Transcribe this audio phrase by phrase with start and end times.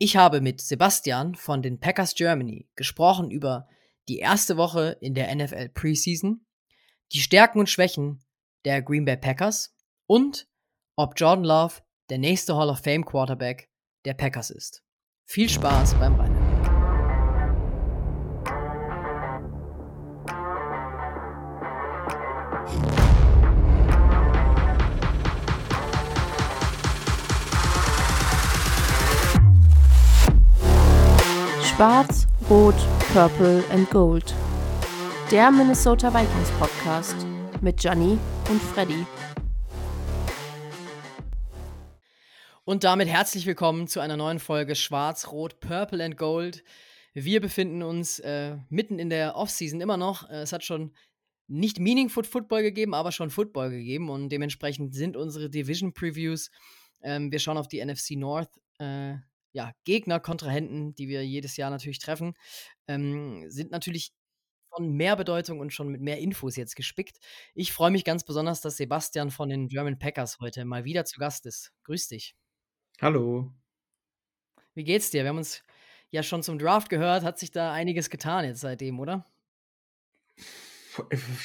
[0.00, 3.68] Ich habe mit Sebastian von den Packers Germany gesprochen über
[4.08, 6.46] die erste Woche in der NFL Preseason,
[7.12, 8.24] die Stärken und Schwächen
[8.64, 9.74] der Green Bay Packers
[10.06, 10.46] und
[10.94, 13.70] ob Jordan Love der nächste Hall of Fame Quarterback
[14.04, 14.84] der Packers ist.
[15.24, 16.37] Viel Spaß beim Rennen.
[31.78, 32.74] Schwarz, Rot,
[33.12, 34.34] Purple and Gold.
[35.30, 37.24] Der Minnesota Vikings Podcast
[37.60, 38.18] mit Gianni
[38.50, 39.06] und Freddy.
[42.64, 46.64] Und damit herzlich willkommen zu einer neuen Folge Schwarz, Rot, Purple and Gold.
[47.14, 50.28] Wir befinden uns äh, mitten in der Offseason immer noch.
[50.28, 50.96] Äh, es hat schon
[51.46, 56.50] nicht Meaningful Football gegeben, aber schon Football gegeben und dementsprechend sind unsere Division Previews.
[57.02, 58.50] Ähm, wir schauen auf die NFC North.
[58.80, 59.18] Äh,
[59.52, 62.34] ja, Gegner, Kontrahenten, die wir jedes Jahr natürlich treffen,
[62.86, 64.12] ähm, sind natürlich
[64.70, 67.18] von mehr Bedeutung und schon mit mehr Infos jetzt gespickt.
[67.54, 71.18] Ich freue mich ganz besonders, dass Sebastian von den German Packers heute mal wieder zu
[71.18, 71.72] Gast ist.
[71.84, 72.34] Grüß dich.
[73.00, 73.52] Hallo.
[74.74, 75.22] Wie geht's dir?
[75.24, 75.64] Wir haben uns
[76.10, 77.24] ja schon zum Draft gehört.
[77.24, 79.24] Hat sich da einiges getan jetzt seitdem, oder?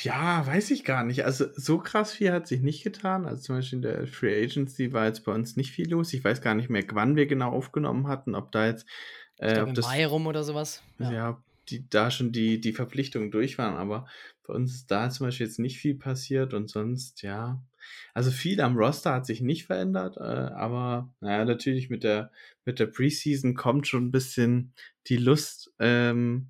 [0.04, 1.26] Ja, weiß ich gar nicht.
[1.26, 3.26] Also so krass viel hat sich nicht getan.
[3.26, 6.14] Also zum Beispiel in der Free Agency war jetzt bei uns nicht viel los.
[6.14, 8.86] Ich weiß gar nicht mehr, wann wir genau aufgenommen hatten, ob da jetzt
[9.38, 10.84] äh, glaub, im das, Mai rum oder sowas.
[11.00, 13.76] Ja, ja die, da schon die, die Verpflichtungen durch waren.
[13.76, 14.08] Aber
[14.46, 17.62] bei uns ist da zum Beispiel jetzt nicht viel passiert und sonst, ja.
[18.14, 22.32] Also viel am Roster hat sich nicht verändert, äh, aber naja, natürlich mit der,
[22.66, 24.74] mit der Preseason kommt schon ein bisschen
[25.08, 25.74] die Lust.
[25.80, 26.50] Ähm,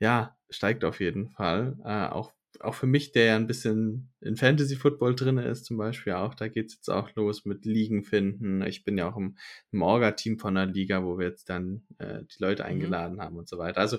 [0.00, 1.76] ja, steigt auf jeden Fall.
[1.84, 5.76] Äh, auch, auch für mich, der ja ein bisschen in Fantasy Football drin ist, zum
[5.76, 8.62] Beispiel auch, da geht's jetzt auch los mit Ligen finden.
[8.62, 9.36] Ich bin ja auch im,
[9.70, 12.68] im Orga-Team von der Liga, wo wir jetzt dann äh, die Leute mhm.
[12.70, 13.20] eingeladen mhm.
[13.20, 13.80] haben und so weiter.
[13.80, 13.98] Also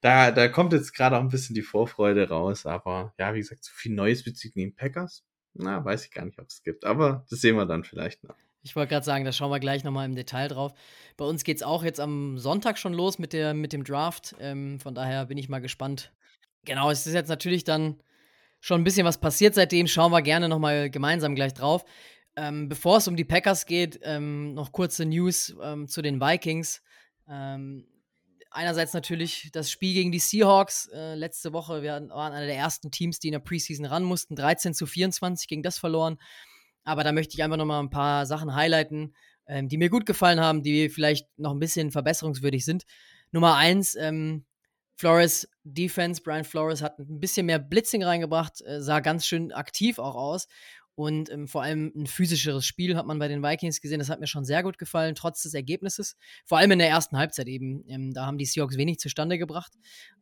[0.00, 3.64] da, da kommt jetzt gerade auch ein bisschen die Vorfreude raus, aber ja, wie gesagt,
[3.64, 5.24] so viel Neues bezüglich den Packers,
[5.54, 8.36] na, weiß ich gar nicht, ob es gibt, aber das sehen wir dann vielleicht noch.
[8.62, 10.72] Ich wollte gerade sagen, da schauen wir gleich nochmal im Detail drauf.
[11.16, 14.34] Bei uns geht es auch jetzt am Sonntag schon los mit, der, mit dem Draft.
[14.38, 16.12] Ähm, von daher bin ich mal gespannt.
[16.64, 18.02] Genau, es ist jetzt natürlich dann
[18.60, 19.86] schon ein bisschen was passiert seitdem.
[19.86, 21.84] Schauen wir gerne nochmal gemeinsam gleich drauf.
[22.36, 26.82] Ähm, bevor es um die Packers geht, ähm, noch kurze News ähm, zu den Vikings.
[27.28, 27.86] Ähm,
[28.50, 31.82] einerseits natürlich das Spiel gegen die Seahawks äh, letzte Woche.
[31.82, 34.36] Wir waren einer der ersten Teams, die in der Preseason ran mussten.
[34.36, 36.18] 13 zu 24 gegen das verloren.
[36.90, 39.14] Aber da möchte ich einfach nochmal ein paar Sachen highlighten,
[39.46, 42.84] ähm, die mir gut gefallen haben, die vielleicht noch ein bisschen verbesserungswürdig sind.
[43.30, 44.44] Nummer eins, ähm,
[44.96, 49.98] Flores Defense, Brian Flores hat ein bisschen mehr Blitzing reingebracht, äh, sah ganz schön aktiv
[49.98, 50.46] auch aus.
[51.00, 54.00] Und ähm, vor allem ein physischeres Spiel hat man bei den Vikings gesehen.
[54.00, 56.14] Das hat mir schon sehr gut gefallen, trotz des Ergebnisses.
[56.44, 57.82] Vor allem in der ersten Halbzeit eben.
[57.88, 59.72] Ähm, da haben die Seahawks wenig zustande gebracht.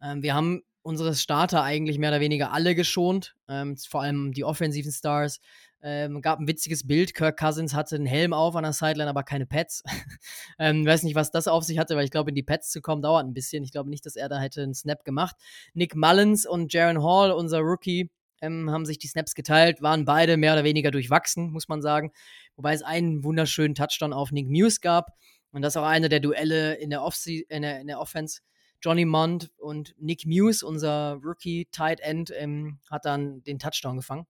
[0.00, 3.34] Ähm, wir haben unsere Starter eigentlich mehr oder weniger alle geschont.
[3.48, 5.40] Ähm, vor allem die offensiven Stars.
[5.82, 7.12] Ähm, gab ein witziges Bild.
[7.12, 9.82] Kirk Cousins hatte einen Helm auf an der Sideline, aber keine Pads.
[10.60, 12.80] ähm, weiß nicht, was das auf sich hatte, weil ich glaube, in die Pads zu
[12.80, 13.64] kommen dauert ein bisschen.
[13.64, 15.34] Ich glaube nicht, dass er da hätte einen Snap gemacht.
[15.74, 20.36] Nick Mullins und Jaron Hall, unser Rookie, ähm, haben sich die Snaps geteilt, waren beide
[20.36, 22.12] mehr oder weniger durchwachsen, muss man sagen.
[22.56, 25.12] Wobei es einen wunderschönen Touchdown auf Nick Muse gab.
[25.50, 27.02] Und das ist auch eine der Duelle in der,
[27.48, 28.40] in der, in der Offense.
[28.80, 34.26] Johnny Mond und Nick Muse, unser Rookie Tight End, ähm, hat dann den Touchdown gefangen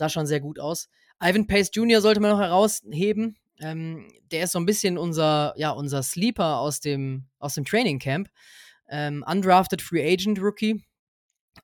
[0.00, 0.88] sah schon sehr gut aus.
[1.22, 2.00] Ivan Pace Jr.
[2.00, 3.36] sollte man noch herausheben.
[3.60, 7.98] Ähm, der ist so ein bisschen unser, ja, unser Sleeper aus dem, aus dem Training
[7.98, 8.28] Camp.
[8.88, 10.82] Ähm, undrafted Free Agent Rookie.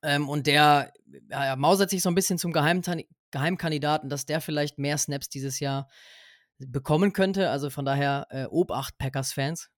[0.02, 0.92] Ähm, und der
[1.30, 5.88] ja, mausert sich so ein bisschen zum Geheimkandidaten, dass der vielleicht mehr Snaps dieses Jahr
[6.58, 7.50] bekommen könnte.
[7.50, 9.70] Also von daher äh, Obacht Packers-Fans.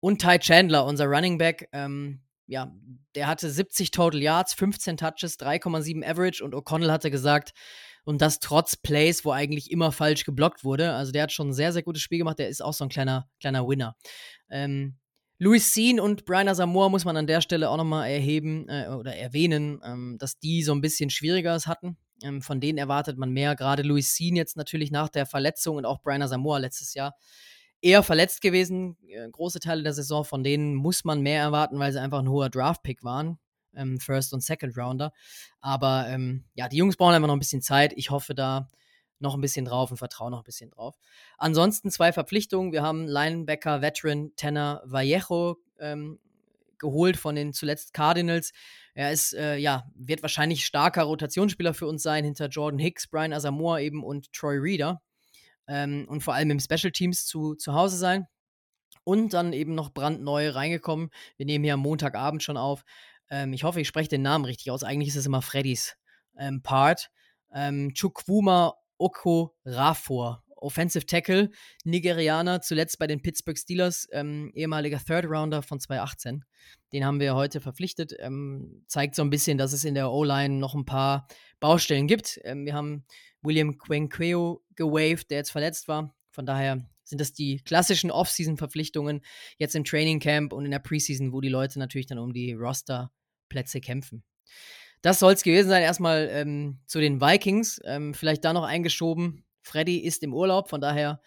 [0.00, 2.72] Und Ty Chandler, unser Running Back, ähm, ja,
[3.14, 7.52] der hatte 70 Total Yards, 15 Touches, 3,7 Average und O'Connell hatte gesagt,
[8.06, 10.92] und das trotz Plays, wo eigentlich immer falsch geblockt wurde.
[10.92, 12.38] Also der hat schon ein sehr, sehr gutes Spiel gemacht.
[12.38, 13.96] Der ist auch so ein kleiner, kleiner Winner.
[14.48, 14.96] Ähm,
[15.38, 19.14] Louis Sean und Brian Asamoah muss man an der Stelle auch nochmal erheben äh, oder
[19.14, 21.98] erwähnen, ähm, dass die so ein bisschen schwieriger es hatten.
[22.22, 23.54] Ähm, von denen erwartet man mehr.
[23.54, 27.14] Gerade Louis Sean jetzt natürlich nach der Verletzung und auch Brian Asamoah letztes Jahr
[27.82, 30.24] eher verletzt gewesen, äh, große Teile der Saison.
[30.24, 33.38] Von denen muss man mehr erwarten, weil sie einfach ein hoher Draft-Pick waren.
[33.74, 35.12] Ähm, First- und Second-Rounder.
[35.60, 37.92] Aber ähm, ja, die Jungs brauchen einfach noch ein bisschen Zeit.
[37.96, 38.70] Ich hoffe da
[39.18, 40.96] noch ein bisschen drauf und vertraue noch ein bisschen drauf.
[41.38, 42.72] Ansonsten zwei Verpflichtungen.
[42.72, 46.18] Wir haben Linebacker, Veteran Tanner Vallejo ähm,
[46.78, 48.52] geholt von den zuletzt Cardinals.
[48.94, 53.32] Er ist, äh, ja, wird wahrscheinlich starker Rotationsspieler für uns sein, hinter Jordan Hicks, Brian
[53.32, 55.00] Asamoah eben und Troy Reader
[55.68, 58.26] ähm, und vor allem im Special Teams zu, zu Hause sein.
[59.06, 61.10] und dann eben noch brandneu reingekommen.
[61.36, 62.84] Wir nehmen hier am Montagabend schon auf.
[63.30, 64.82] Ähm, ich hoffe, ich spreche den Namen richtig aus.
[64.82, 65.96] Eigentlich ist es immer Freddys
[66.36, 67.10] ähm, Part.
[67.54, 71.50] Ähm, Chukwuma Oko Rafor, Offensive Tackle,
[71.84, 76.44] Nigerianer, zuletzt bei den Pittsburgh Steelers, ähm, ehemaliger Third Rounder von 2018.
[76.92, 78.14] Den haben wir heute verpflichtet.
[78.18, 81.28] Ähm, zeigt so ein bisschen, dass es in der O-Line noch ein paar
[81.60, 82.40] Baustellen gibt.
[82.44, 83.04] Ähm, wir haben
[83.42, 86.14] William Quenqueo gewaved, der jetzt verletzt war.
[86.30, 89.22] Von daher sind das die klassischen Off-Season-Verpflichtungen
[89.58, 92.52] jetzt im Training Camp und in der Preseason, wo die Leute natürlich dann um die
[92.52, 94.24] Roster-Plätze kämpfen.
[95.06, 95.84] Das soll es gewesen sein.
[95.84, 97.80] Erstmal ähm, zu den Vikings.
[97.84, 99.44] Ähm, vielleicht da noch eingeschoben.
[99.62, 101.20] Freddy ist im Urlaub, von daher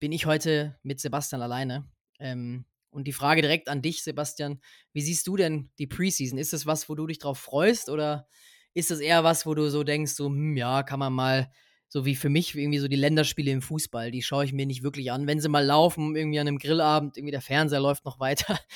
[0.00, 1.86] bin ich heute mit Sebastian alleine.
[2.18, 4.62] Ähm, und die Frage direkt an dich, Sebastian:
[4.94, 6.38] Wie siehst du denn die Preseason?
[6.38, 8.26] Ist das was, wo du dich drauf freust oder
[8.72, 11.52] ist das eher was, wo du so denkst, so, hm, ja, kann man mal,
[11.88, 14.82] so wie für mich irgendwie so die Länderspiele im Fußball, die schaue ich mir nicht
[14.82, 15.26] wirklich an.
[15.26, 18.58] Wenn sie mal laufen, irgendwie an einem Grillabend, irgendwie der Fernseher läuft noch weiter.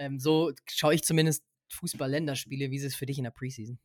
[0.00, 2.70] Ähm, so schaue ich zumindest Fußball-Länderspiele.
[2.70, 3.78] Wie ist es für dich in der Preseason?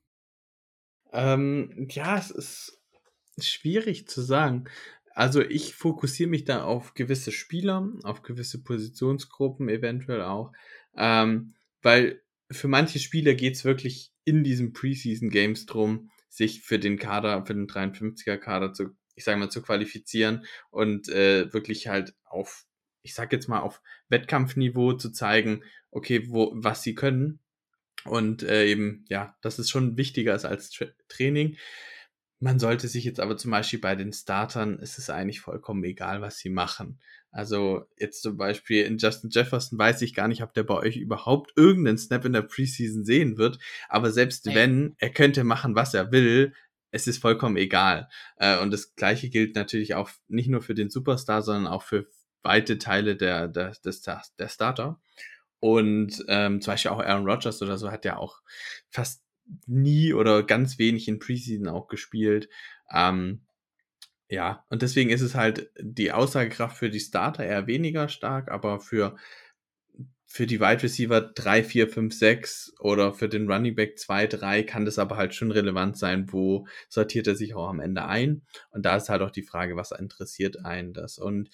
[1.12, 2.81] Ähm, ja, es ist
[3.39, 4.65] schwierig zu sagen.
[5.13, 10.51] Also ich fokussiere mich da auf gewisse Spieler, auf gewisse Positionsgruppen eventuell auch,
[10.97, 11.53] ähm,
[11.83, 16.97] weil für manche Spieler geht es wirklich in diesen Preseason Games drum, sich für den
[16.97, 22.15] Kader, für den 53er Kader zu, ich sage mal, zu qualifizieren und äh, wirklich halt
[22.25, 22.65] auf,
[23.03, 27.39] ich sag jetzt mal, auf Wettkampfniveau zu zeigen, okay, wo, was sie können
[28.06, 31.58] und äh, eben, ja, das ist schon wichtiger als Tra Training.
[32.40, 36.22] Man sollte sich jetzt aber zum Beispiel bei den Startern, ist es eigentlich vollkommen egal,
[36.22, 37.00] was sie machen.
[37.32, 40.98] Also jetzt zum Beispiel in Justin Jefferson weiß ich gar nicht, ob der bei euch
[40.98, 43.60] überhaupt irgendeinen Snap in der Preseason sehen wird.
[43.90, 44.56] Aber selbst hey.
[44.56, 46.54] wenn, er könnte machen, was er will,
[46.92, 48.08] es ist vollkommen egal.
[48.36, 52.08] Äh, und das gleiche gilt natürlich auch nicht nur für den Superstar, sondern auch für
[52.44, 55.02] weite Teile der, der, des, der Starter.
[55.63, 58.42] Und ähm, zum Beispiel auch Aaron Rodgers oder so hat ja auch
[58.89, 59.24] fast
[59.65, 62.50] nie oder ganz wenig in Preseason auch gespielt.
[62.94, 63.44] Ähm,
[64.27, 68.81] ja, und deswegen ist es halt die Aussagekraft für die Starter eher weniger stark, aber
[68.81, 69.15] für,
[70.25, 74.63] für die Wide Receiver 3, 4, 5, 6 oder für den Running Back 2, 3
[74.63, 78.42] kann das aber halt schon relevant sein, wo sortiert er sich auch am Ende ein.
[78.71, 81.19] Und da ist halt auch die Frage, was interessiert einen das?
[81.19, 81.50] Und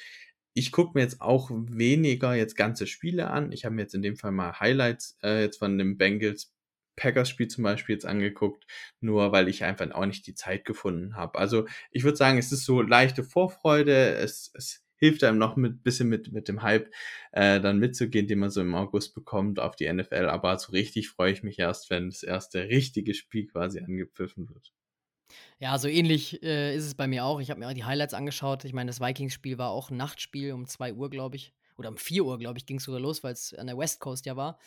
[0.54, 3.52] ich gucke mir jetzt auch weniger jetzt ganze Spiele an.
[3.52, 6.54] Ich habe mir jetzt in dem Fall mal Highlights äh, jetzt von dem Bengals
[6.96, 8.66] Packers Spiel zum Beispiel jetzt angeguckt,
[9.00, 11.40] nur weil ich einfach auch nicht die Zeit gefunden habe.
[11.40, 15.82] Also ich würde sagen, es ist so leichte Vorfreude, es, es hilft einem noch ein
[15.82, 16.92] bisschen mit, mit dem Hype
[17.32, 20.26] äh, dann mitzugehen, den man so im August bekommt auf die NFL.
[20.26, 24.74] Aber so richtig freue ich mich erst, wenn das erste richtige Spiel quasi angepfiffen wird.
[25.62, 27.42] Ja, so ähnlich äh, ist es bei mir auch.
[27.42, 28.64] Ich habe mir auch die Highlights angeschaut.
[28.64, 31.54] Ich meine, das Vikings-Spiel war auch ein Nachtspiel um 2 Uhr, glaube ich.
[31.78, 34.00] Oder um 4 Uhr, glaube ich, ging es sogar los, weil es an der West
[34.00, 34.58] Coast ja war.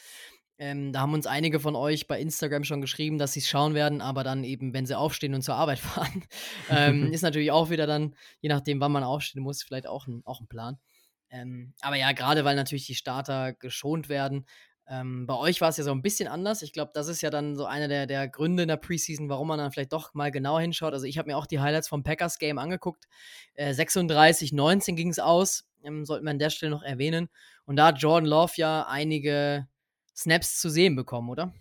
[0.58, 3.74] Ähm, da haben uns einige von euch bei Instagram schon geschrieben, dass sie es schauen
[3.74, 6.24] werden, aber dann eben, wenn sie aufstehen und zur Arbeit fahren.
[6.68, 10.20] ähm, ist natürlich auch wieder dann, je nachdem, wann man aufstehen muss, vielleicht auch ein,
[10.26, 10.78] auch ein Plan.
[11.30, 14.44] Ähm, aber ja, gerade weil natürlich die Starter geschont werden,
[14.88, 16.62] ähm, bei euch war es ja so ein bisschen anders.
[16.62, 19.48] Ich glaube, das ist ja dann so einer der, der Gründe in der Preseason, warum
[19.48, 20.92] man dann vielleicht doch mal genau hinschaut.
[20.92, 23.06] Also ich habe mir auch die Highlights vom Packers Game angeguckt.
[23.54, 27.28] Äh, 36-19 ging es aus, ähm, sollten wir an der Stelle noch erwähnen.
[27.64, 29.68] Und da hat Jordan Love ja einige
[30.14, 31.54] Snaps zu sehen bekommen, oder?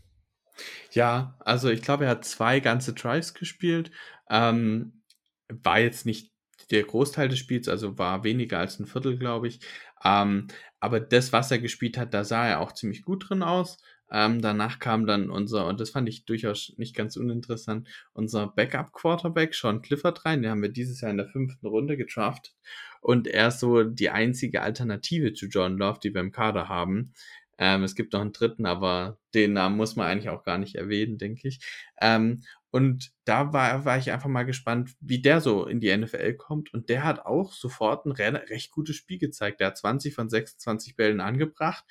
[0.91, 3.91] Ja, also ich glaube, er hat zwei ganze Drives gespielt.
[4.29, 5.03] Ähm,
[5.47, 6.30] war jetzt nicht
[6.71, 9.59] der Großteil des Spiels, also war weniger als ein Viertel, glaube ich.
[10.03, 10.47] Ähm,
[10.79, 13.77] aber das, was er gespielt hat, da sah er auch ziemlich gut drin aus.
[14.11, 19.55] Ähm, danach kam dann unser, und das fand ich durchaus nicht ganz uninteressant, unser Backup-Quarterback
[19.55, 20.41] Sean Clifford rein.
[20.41, 22.53] Den haben wir dieses Jahr in der fünften Runde gedraftet.
[22.99, 27.13] Und er ist so die einzige Alternative zu John Love, die wir im Kader haben.
[27.57, 30.75] Ähm, es gibt noch einen dritten, aber den Namen muss man eigentlich auch gar nicht
[30.75, 31.59] erwähnen, denke ich.
[32.01, 36.35] Ähm, und da war, war ich einfach mal gespannt, wie der so in die NFL
[36.35, 36.73] kommt.
[36.73, 39.59] Und der hat auch sofort ein re recht gutes Spiel gezeigt.
[39.59, 41.83] Der hat 20 von 26 Bällen angebracht.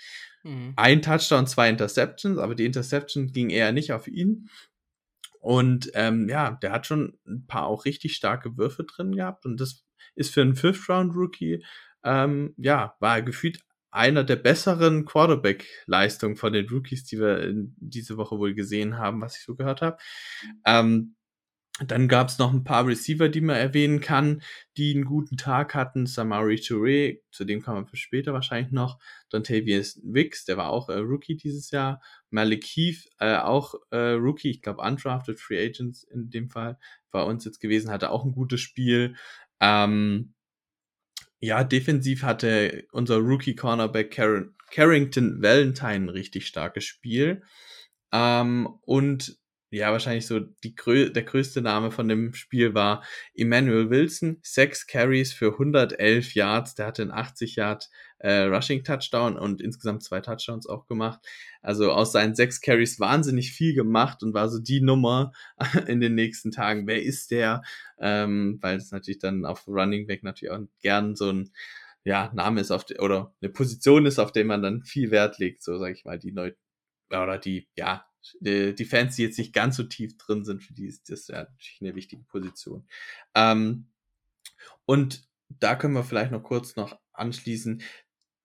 [0.42, 0.72] Mhm.
[0.76, 4.48] Ein Touchdown, zwei Interceptions, aber die Interception ging eher nicht auf ihn.
[5.38, 9.44] Und ähm, ja, der hat schon ein paar auch richtig starke Würfe drin gehabt.
[9.44, 9.84] Und das
[10.14, 11.62] ist für einen Fifth-Round-Rookie,
[12.04, 13.60] ähm, ja, war gefühlt
[13.90, 19.36] einer der besseren Quarterback-Leistungen von den Rookies, die wir diese Woche wohl gesehen haben, was
[19.36, 19.98] ich so gehört habe.
[20.64, 21.16] Ähm,
[21.86, 24.42] dann gab es noch ein paar Receiver, die man erwähnen kann,
[24.76, 26.06] die einen guten Tag hatten.
[26.06, 28.98] Samari Touré, zu dem man für später wahrscheinlich noch.
[29.30, 32.02] Dontavius Wicks, der war auch äh, Rookie dieses Jahr.
[32.28, 36.78] Malik Heath, äh, auch äh, Rookie, ich glaube undrafted Free Agents in dem Fall,
[37.10, 39.16] bei uns jetzt gewesen, hatte auch ein gutes Spiel.
[39.60, 40.34] Ähm,
[41.40, 44.10] Ja, defensiv hatte unser Rookie-Cornerback
[44.70, 47.42] Carrington Valentine ein richtig starkes Spiel.
[48.12, 49.38] Ähm, und
[49.70, 53.04] ja, wahrscheinlich so die, der größte Name von dem Spiel war
[53.34, 54.38] Emmanuel Wilson.
[54.42, 56.74] Sechs Carries für 111 Yards.
[56.74, 57.88] Der hatte einen 80 Yard
[58.20, 61.20] äh, Rushing Touchdown und insgesamt zwei Touchdowns auch gemacht.
[61.62, 65.32] Also aus seinen sechs Carries wahnsinnig viel gemacht und war so die Nummer
[65.86, 66.86] in den nächsten Tagen.
[66.86, 67.62] Wer ist der?
[67.98, 71.50] Ähm, weil es natürlich dann auf Running Back natürlich auch gern so ein
[72.04, 75.38] ja, Name ist auf die, oder eine Position ist, auf der man dann viel Wert
[75.38, 76.52] legt, so sage ich mal, die neu
[77.10, 78.06] oder die, ja,
[78.40, 81.28] die, die Fans, die jetzt nicht ganz so tief drin sind, für die ist das
[81.28, 82.86] ja natürlich eine wichtige Position.
[83.34, 83.88] Ähm,
[84.86, 87.82] und da können wir vielleicht noch kurz noch anschließen.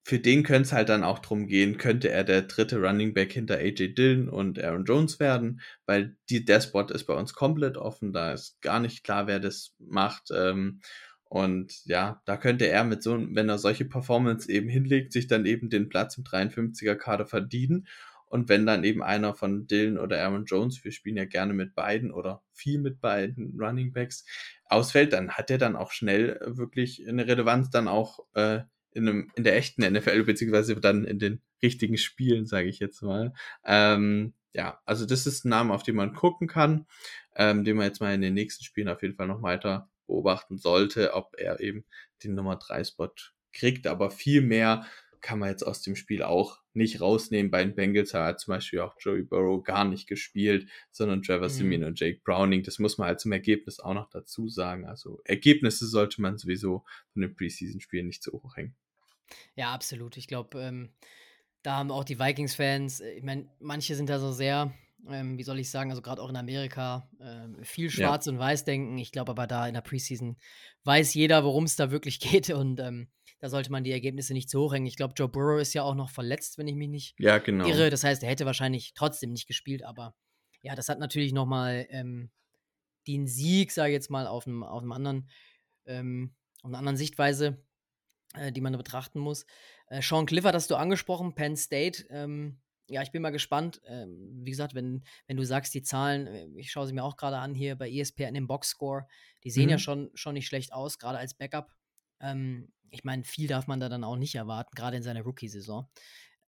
[0.08, 3.34] Für den könnte es halt dann auch drum gehen, könnte er der dritte Running Back
[3.34, 7.76] hinter AJ Dillon und Aaron Jones werden, weil die, der Spot ist bei uns komplett
[7.76, 10.30] offen, da ist gar nicht klar, wer das macht.
[10.32, 10.82] Ähm,
[11.24, 15.48] und ja, da könnte er mit so, wenn er solche Performance eben hinlegt, sich dann
[15.48, 17.88] eben den Platz im 53er Kader verdienen.
[18.28, 21.74] Und wenn dann eben einer von Dylan oder Aaron Jones, wir spielen ja gerne mit
[21.74, 24.24] beiden oder viel mit beiden Running Backs,
[24.66, 28.60] ausfällt, dann hat er dann auch schnell wirklich eine Relevanz dann auch äh,
[28.96, 33.02] in, einem, in der echten NFL, beziehungsweise dann in den richtigen Spielen, sage ich jetzt
[33.02, 33.34] mal.
[33.66, 36.88] Ähm, ja, also das ist ein Name, auf den man gucken kann,
[37.36, 40.58] ähm, den man jetzt mal in den nächsten Spielen auf jeden Fall noch weiter beobachten
[40.58, 41.84] sollte, ob er eben
[42.24, 43.12] den Nummer 3 Spot
[43.52, 44.86] kriegt, aber viel mehr
[45.26, 47.50] kann man jetzt aus dem Spiel auch nicht rausnehmen.
[47.50, 51.52] Bei den Bengals hat zum Beispiel auch Joey Burrow gar nicht gespielt, sondern Trevor mhm.
[51.52, 52.62] Simeon und Jake Browning.
[52.62, 54.86] Das muss man halt zum Ergebnis auch noch dazu sagen.
[54.86, 58.76] Also Ergebnisse sollte man sowieso von den Preseason-Spielen nicht zu hoch hängen.
[59.56, 60.18] Ja, absolut.
[60.18, 60.94] Ich glaube, ähm,
[61.64, 64.74] da haben auch die Vikings-Fans, äh, ich meine, manche sind da so sehr,
[65.10, 68.32] ähm, wie soll ich sagen, also gerade auch in Amerika, ähm, viel schwarz ja.
[68.32, 68.98] und weiß denken.
[68.98, 70.38] Ich glaube aber da in der Preseason
[70.84, 74.50] weiß jeder, worum es da wirklich geht und ähm, da sollte man die Ergebnisse nicht
[74.50, 74.86] zu hoch hängen.
[74.86, 77.68] Ich glaube, Joe Burrow ist ja auch noch verletzt, wenn ich mich nicht ja, genau.
[77.68, 77.90] irre.
[77.90, 80.16] Das heißt, er hätte wahrscheinlich trotzdem nicht gespielt, aber
[80.62, 82.32] ja, das hat natürlich nochmal ähm,
[83.08, 85.30] den Sieg, sage ich jetzt mal, auf einem, auf einem anderen,
[85.86, 87.64] ähm, auf einer anderen Sichtweise,
[88.38, 89.46] äh, die man betrachten muss.
[89.88, 92.06] Äh, Sean Clifford hast du angesprochen, Penn State.
[92.10, 93.82] Ähm, ja, ich bin mal gespannt.
[93.86, 97.18] Ähm, wie gesagt, wenn, wenn du sagst, die Zahlen, äh, ich schaue sie mir auch
[97.18, 99.08] gerade an hier bei ESPN im Boxscore,
[99.44, 99.72] die sehen mhm.
[99.72, 101.74] ja schon, schon nicht schlecht aus, gerade als Backup.
[102.20, 105.90] Ähm, ich meine, viel darf man da dann auch nicht erwarten, gerade in seiner Rookie-Saison.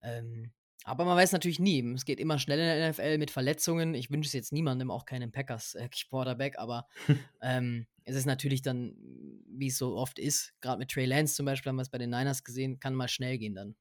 [0.02, 0.54] Ähm,
[0.88, 1.86] aber man weiß natürlich nie.
[1.94, 3.94] Es geht immer schnell in der NFL mit Verletzungen.
[3.94, 6.88] Ich wünsche es jetzt niemandem, auch keinem Packers äh, Quarterback, aber
[7.42, 8.96] ähm, es ist natürlich dann,
[9.50, 11.98] wie es so oft ist, gerade mit Trey Lance zum Beispiel, haben wir es bei
[11.98, 13.76] den Niners gesehen, kann mal schnell gehen dann.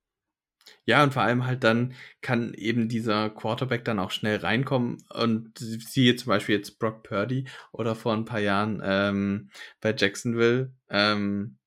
[0.84, 5.56] Ja, und vor allem halt dann kann eben dieser Quarterback dann auch schnell reinkommen und
[5.58, 11.58] siehe zum Beispiel jetzt Brock Purdy oder vor ein paar Jahren ähm, bei Jacksonville, ähm,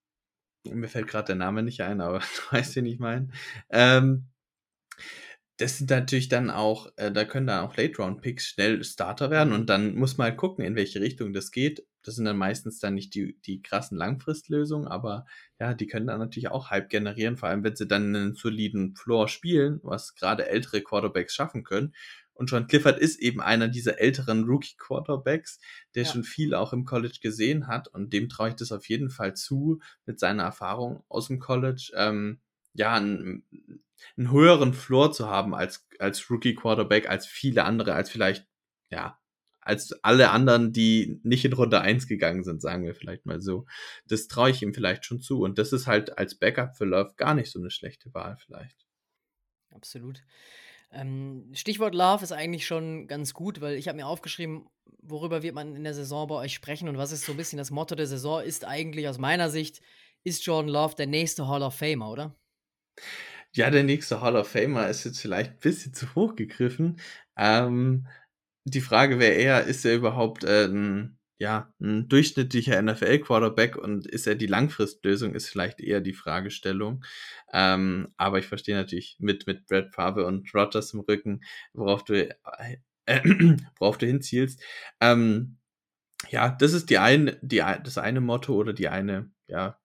[0.66, 2.20] mir fällt gerade der Name nicht ein, aber
[2.52, 3.30] du weißt, wen ich meine.
[3.70, 4.28] Ähm,
[5.60, 9.70] das sind natürlich dann auch, äh, da können dann auch Late-Round-Picks schnell Starter werden und
[9.70, 11.86] dann muss man halt gucken, in welche Richtung das geht.
[12.02, 15.26] Das sind dann meistens dann nicht die, die krassen Langfristlösungen, aber
[15.60, 18.96] ja, die können dann natürlich auch Hype generieren, vor allem wenn sie dann einen soliden
[18.96, 21.94] Floor spielen, was gerade ältere Quarterbacks schaffen können.
[22.32, 25.60] Und John Clifford ist eben einer dieser älteren Rookie-Quarterbacks,
[25.94, 26.10] der ja.
[26.10, 27.90] schon viel auch im College gesehen hat.
[27.90, 31.92] Und dem traue ich das auf jeden Fall zu, mit seiner Erfahrung aus dem College,
[31.98, 32.40] ähm,
[32.80, 33.44] ja, einen,
[34.18, 38.48] einen höheren Floor zu haben als, als Rookie-Quarterback, als viele andere, als vielleicht,
[38.90, 39.20] ja,
[39.60, 43.66] als alle anderen, die nicht in Runde 1 gegangen sind, sagen wir vielleicht mal so.
[44.08, 45.42] Das traue ich ihm vielleicht schon zu.
[45.42, 48.88] Und das ist halt als Backup für Love gar nicht so eine schlechte Wahl vielleicht.
[49.72, 50.24] Absolut.
[50.92, 54.68] Ähm, Stichwort Love ist eigentlich schon ganz gut, weil ich habe mir aufgeschrieben,
[55.02, 57.58] worüber wird man in der Saison bei euch sprechen und was ist so ein bisschen
[57.58, 59.82] das Motto der Saison, ist eigentlich aus meiner Sicht,
[60.24, 62.39] ist Jordan Love der nächste Hall of Famer, oder?
[63.54, 67.00] Ja, der nächste Hall of Famer ist jetzt vielleicht ein bisschen zu hoch gegriffen.
[67.38, 68.08] Ähm,
[68.66, 74.28] die Frage wäre eher, ist er überhaupt äh, ein ja, ein durchschnittlicher NFL-Quarterback und ist
[74.28, 77.06] er die Langfristlösung, ist vielleicht eher die Fragestellung.
[77.54, 81.42] Ähm, aber ich verstehe natürlich mit, mit Brad Favre und Rogers im Rücken,
[81.74, 83.22] worauf du, äh, äh,
[83.80, 84.62] worauf du hinzielst.
[85.00, 85.58] Ähm,
[86.30, 89.80] ja, das ist die eine, die, das eine Motto oder die eine, ja,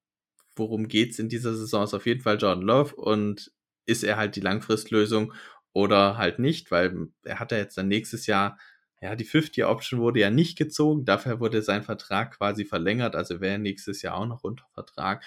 [0.57, 3.53] worum geht's in dieser Saison, ist auf jeden Fall Jordan Love und
[3.87, 5.33] ist er halt die Langfristlösung
[5.73, 8.59] oder halt nicht, weil er hat ja jetzt dann nächstes Jahr
[9.05, 13.59] ja, die 50-Option wurde ja nicht gezogen, dafür wurde sein Vertrag quasi verlängert, also wäre
[13.59, 15.23] nächstes Jahr auch noch unter Vertrag.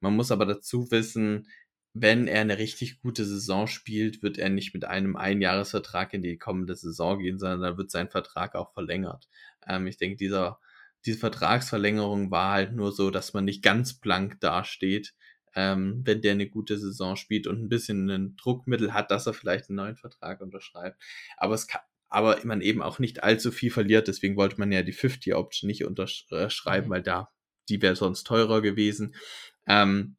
[0.00, 1.48] Man muss aber dazu wissen,
[1.94, 6.36] wenn er eine richtig gute Saison spielt, wird er nicht mit einem Einjahresvertrag in die
[6.36, 9.28] kommende Saison gehen, sondern dann wird sein Vertrag auch verlängert.
[9.66, 10.58] Ähm, ich denke, dieser,
[11.06, 15.14] diese Vertragsverlängerung war halt nur so, dass man nicht ganz blank dasteht,
[15.54, 19.34] ähm, wenn der eine gute Saison spielt und ein bisschen ein Druckmittel hat, dass er
[19.34, 21.00] vielleicht einen neuen Vertrag unterschreibt.
[21.36, 24.08] Aber es kann, aber man eben auch nicht allzu viel verliert.
[24.08, 26.90] Deswegen wollte man ja die 50 Option nicht unterschreiben, mhm.
[26.90, 27.28] weil da
[27.68, 29.14] die wäre sonst teurer gewesen.
[29.66, 30.16] Ähm,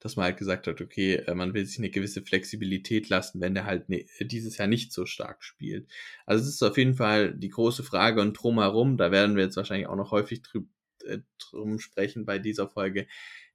[0.00, 3.54] dass man halt gesagt hat, okay, äh, man will sich eine gewisse Flexibilität lassen, wenn
[3.54, 5.88] der halt ne, dieses Jahr nicht so stark spielt.
[6.26, 9.56] Also es ist auf jeden Fall die große Frage und drumherum, da werden wir jetzt
[9.56, 10.62] wahrscheinlich auch noch häufig drü
[11.04, 13.06] äh, drum sprechen bei dieser Folge,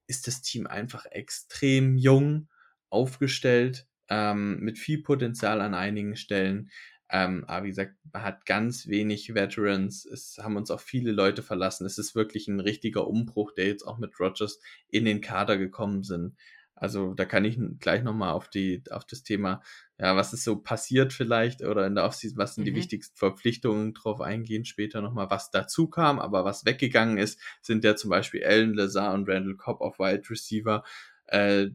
[0.07, 2.50] ist das Team einfach extrem jung
[2.89, 6.69] aufgestellt, ähm, mit viel Potenzial an einigen Stellen.
[7.13, 10.03] Ähm, aber wie gesagt, man hat ganz wenig Veterans.
[10.03, 11.86] Es haben uns auch viele Leute verlassen.
[11.86, 16.01] Es ist wirklich ein richtiger Umbruch, der jetzt auch mit Rogers in den Kader gekommen
[16.01, 16.36] sind.
[16.74, 19.62] Also da kann ich gleich nochmal auf die, auf das Thema,
[20.00, 22.70] ja, was ist so passiert vielleicht oder in der Offseason, was sind mhm.
[22.70, 27.84] die wichtigsten Verpflichtungen drauf eingehen, später nochmal, was dazu kam, aber was weggegangen ist, sind
[27.84, 30.84] ja zum Beispiel Allen Lazar und Randall Cobb auf Wide Receiver.
[31.27, 31.67] Äh,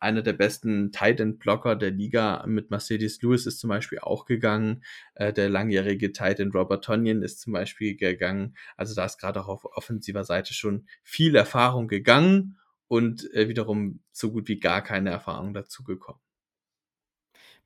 [0.00, 4.24] einer der besten Tight End Blocker der Liga mit Mercedes Lewis ist zum Beispiel auch
[4.24, 4.82] gegangen.
[5.14, 8.56] Äh, der langjährige Tight End Robert Tonyan ist zum Beispiel gegangen.
[8.76, 14.00] Also da ist gerade auch auf offensiver Seite schon viel Erfahrung gegangen und äh, wiederum
[14.10, 16.20] so gut wie gar keine Erfahrung dazu gekommen.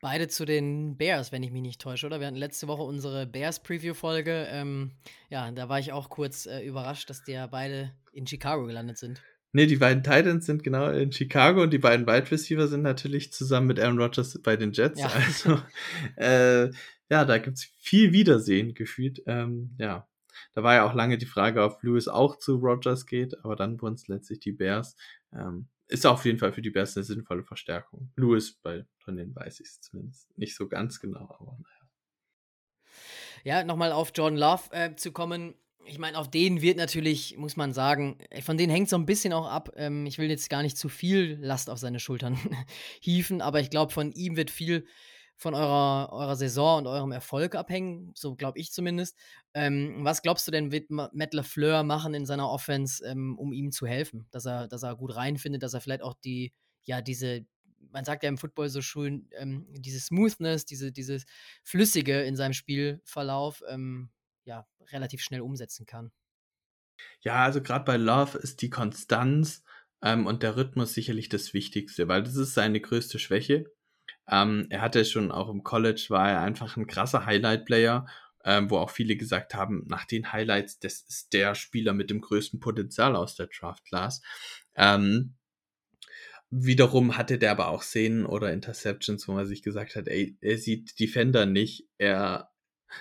[0.01, 2.21] Beide zu den Bears, wenn ich mich nicht täusche, oder?
[2.21, 4.49] Wir hatten letzte Woche unsere Bears-Preview-Folge.
[4.51, 4.91] Ähm,
[5.31, 8.99] ja, da war ich auch kurz äh, überrascht, dass die ja beide in Chicago gelandet
[8.99, 9.23] sind.
[9.57, 13.33] Nee, die beiden Titans sind genau in Chicago und die beiden Wide Receiver sind natürlich
[13.33, 14.99] zusammen mit Aaron Rodgers bei den Jets.
[14.99, 15.07] Ja.
[15.07, 15.61] Also,
[16.17, 16.73] äh,
[17.09, 19.23] ja, da gibt's viel Wiedersehen gefühlt.
[19.27, 20.09] Ähm, ja,
[20.55, 23.81] da war ja auch lange die Frage, ob Lewis auch zu Rodgers geht, aber dann
[23.81, 24.97] wurden es letztlich die Bears.
[25.33, 28.13] Ähm, ist auf jeden Fall für die Bears eine sinnvolle Verstärkung.
[28.17, 31.91] Lewis, bei von denen weiß ich es zumindest nicht so ganz genau, aber naja.
[33.45, 35.55] Ja, nochmal auf Jordan Love äh, zu kommen
[35.87, 39.07] ich meine, auf denen wird natürlich, muss man sagen, äh, von denen hängt so ein
[39.07, 39.71] bisschen auch ab.
[39.77, 42.39] Ähm, ich will jetzt gar nicht zu viel Last auf seine Schultern
[43.01, 44.87] hieven, aber ich glaube, von ihm wird viel
[45.37, 49.17] von eurer, eurer Saison und eurem Erfolg abhängen, so glaube ich zumindest.
[49.53, 53.73] Ähm, was glaubst du denn, wird Matt LaFleur machen in seiner Offense, ähm, um ihm
[53.73, 54.27] zu helfen?
[54.31, 56.53] Dass er, dass er gut reinfindet, dass er vielleicht auch die,
[56.85, 57.47] ja, diese,
[57.91, 61.25] man sagt ja im Football so schön, ähm, diese Smoothness, diese, dieses
[61.65, 64.11] Flüssige in seinem Spielverlauf, ähm,
[64.93, 66.13] relativ schnell umsetzen kann.
[67.21, 69.65] Ja, also gerade bei Love ist die Konstanz
[70.03, 73.67] ähm, und der Rhythmus sicherlich das Wichtigste, weil das ist seine größte Schwäche.
[74.29, 78.07] Ähm, er hatte schon auch im College, war er einfach ein krasser Highlight-Player,
[78.45, 82.21] ähm, wo auch viele gesagt haben, nach den Highlights, das ist der Spieler mit dem
[82.21, 84.23] größten Potenzial aus der Draft-Class.
[84.75, 85.35] Ähm,
[86.51, 90.59] wiederum hatte der aber auch Szenen oder Interceptions, wo man sich gesagt hat, ey, er
[90.59, 92.51] sieht Defender nicht, er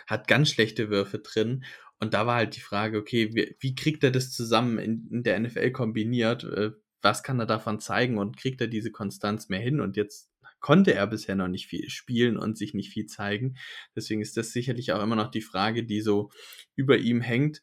[0.08, 1.64] hat ganz schlechte Würfe drin.
[2.00, 5.24] Und da war halt die Frage, okay, wie, wie kriegt er das zusammen in, in,
[5.24, 6.44] der NFL kombiniert?
[6.44, 9.80] Äh, was kann er davon zeigen und kriegt er diese Konstanz mehr hin?
[9.80, 13.58] Und jetzt konnte er bisher noch nicht viel spielen und sich nicht viel zeigen.
[13.96, 16.30] Deswegen ist das sicherlich auch immer noch die Frage, die so
[16.76, 17.62] über ihm hängt.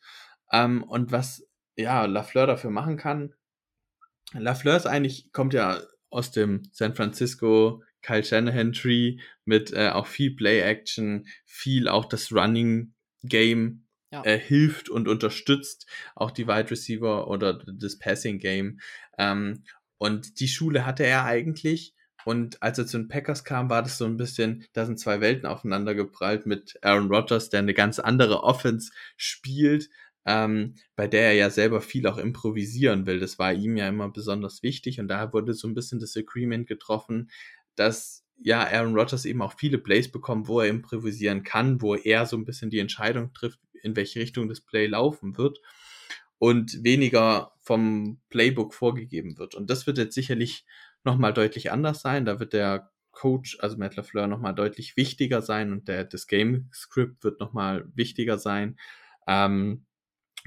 [0.52, 3.34] Ähm, und was ja Lafleur dafür machen kann.
[4.32, 10.06] Lafleur ist eigentlich, kommt ja aus dem San Francisco Kyle Shanahan Tree mit äh, auch
[10.06, 14.24] viel Play-Action, viel auch das Running Game ja.
[14.24, 18.80] äh, hilft und unterstützt, auch die Wide Receiver oder das Passing Game.
[19.18, 19.64] Ähm,
[19.98, 21.94] und die Schule hatte er eigentlich.
[22.24, 25.20] Und als er zu den Packers kam, war das so ein bisschen, da sind zwei
[25.20, 29.88] Welten aufeinander geprallt mit Aaron Rodgers, der eine ganz andere Offense spielt,
[30.26, 33.20] ähm, bei der er ja selber viel auch improvisieren will.
[33.20, 36.66] Das war ihm ja immer besonders wichtig und da wurde so ein bisschen das Agreement
[36.66, 37.30] getroffen,
[37.80, 42.26] dass ja Aaron Rodgers eben auch viele Plays bekommt, wo er improvisieren kann, wo er
[42.26, 45.60] so ein bisschen die Entscheidung trifft, in welche Richtung das Play laufen wird
[46.38, 49.54] und weniger vom Playbook vorgegeben wird.
[49.54, 50.66] Und das wird jetzt sicherlich
[51.04, 52.26] nochmal deutlich anders sein.
[52.26, 56.68] Da wird der Coach, also Matt LaFleur, nochmal deutlich wichtiger sein und der, das Game
[56.72, 58.78] Script wird nochmal wichtiger sein.
[59.26, 59.86] Ähm,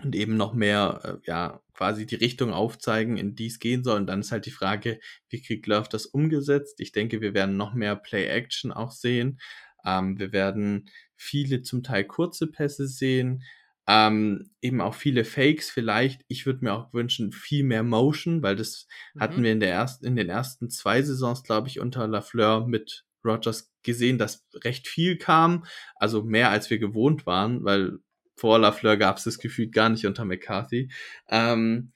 [0.01, 3.97] und eben noch mehr, äh, ja, quasi die Richtung aufzeigen, in die es gehen soll.
[3.97, 6.79] Und dann ist halt die Frage, wie kriegt Love das umgesetzt?
[6.79, 9.39] Ich denke, wir werden noch mehr Play-Action auch sehen.
[9.85, 13.43] Ähm, wir werden viele zum Teil kurze Pässe sehen.
[13.85, 16.21] Ähm, eben auch viele Fakes vielleicht.
[16.27, 19.19] Ich würde mir auch wünschen, viel mehr Motion, weil das mhm.
[19.19, 23.03] hatten wir in, der ersten, in den ersten zwei Saisons, glaube ich, unter Lafleur mit
[23.25, 25.65] Rogers gesehen, dass recht viel kam.
[25.95, 27.99] Also mehr als wir gewohnt waren, weil
[28.35, 30.89] vor Lafleur gab es das Gefühl gar nicht unter McCarthy.
[31.29, 31.93] Ähm,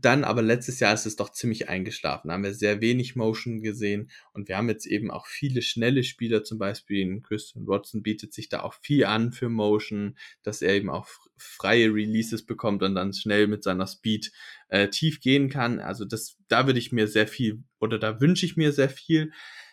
[0.00, 2.28] dann aber letztes Jahr ist es doch ziemlich eingeschlafen.
[2.28, 6.04] Da haben wir sehr wenig Motion gesehen und wir haben jetzt eben auch viele schnelle
[6.04, 10.74] Spieler, zum Beispiel Christian Watson bietet sich da auch viel an für Motion, dass er
[10.74, 14.32] eben auch freie Releases bekommt und dann schnell mit seiner Speed
[14.68, 15.80] äh, tief gehen kann.
[15.80, 19.32] Also das, da würde ich mir sehr viel oder da wünsche ich mir sehr viel.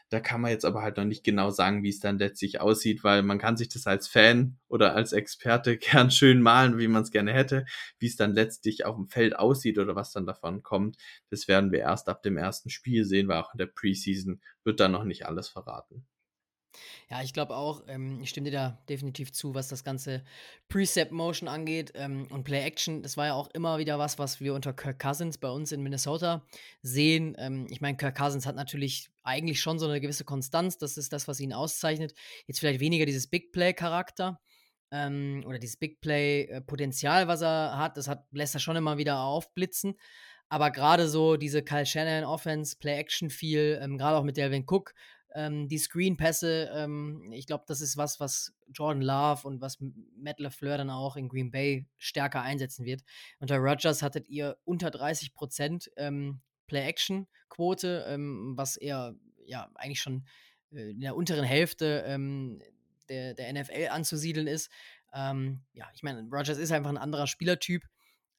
[0.09, 3.03] Da kann man jetzt aber halt noch nicht genau sagen, wie es dann letztlich aussieht,
[3.03, 7.03] weil man kann sich das als Fan oder als Experte gern schön malen, wie man
[7.03, 7.65] es gerne hätte.
[7.99, 10.97] Wie es dann letztlich auf dem Feld aussieht oder was dann davon kommt,
[11.29, 14.79] das werden wir erst ab dem ersten Spiel sehen, weil auch in der Preseason wird
[14.79, 16.05] da noch nicht alles verraten.
[17.09, 20.23] Ja, ich glaube auch, ähm, ich stimme dir da definitiv zu, was das ganze
[20.69, 23.03] Precept-Motion angeht ähm, und Play-Action.
[23.03, 25.83] Das war ja auch immer wieder was, was wir unter Kirk Cousins bei uns in
[25.83, 26.45] Minnesota
[26.81, 27.35] sehen.
[27.37, 30.77] Ähm, ich meine, Kirk Cousins hat natürlich eigentlich schon so eine gewisse Konstanz.
[30.77, 32.13] Das ist das, was ihn auszeichnet.
[32.45, 34.39] Jetzt vielleicht weniger dieses Big Play-Charakter
[34.91, 37.97] ähm, oder dieses Big Play-Potenzial, was er hat.
[37.97, 39.95] Das hat, lässt er schon immer wieder aufblitzen.
[40.49, 44.93] Aber gerade so diese Kyle Shanahan Offense, Play-Action viel, ähm, gerade auch mit Delvin Cook,
[45.37, 49.77] ähm, die Screen-Pässe, ähm, ich glaube, das ist was, was Jordan Love und was
[50.15, 53.03] Matt LaFleur dann auch in Green Bay stärker einsetzen wird.
[53.39, 59.13] Unter Rodgers hattet ihr unter 30 Prozent ähm, Play-Action-Quote, ähm, was eher
[59.45, 60.25] ja eigentlich schon
[60.71, 62.59] äh, in der unteren Hälfte ähm,
[63.07, 64.71] der, der NFL anzusiedeln ist.
[65.13, 67.83] Ähm, ja, ich meine, Rodgers ist einfach ein anderer Spielertyp.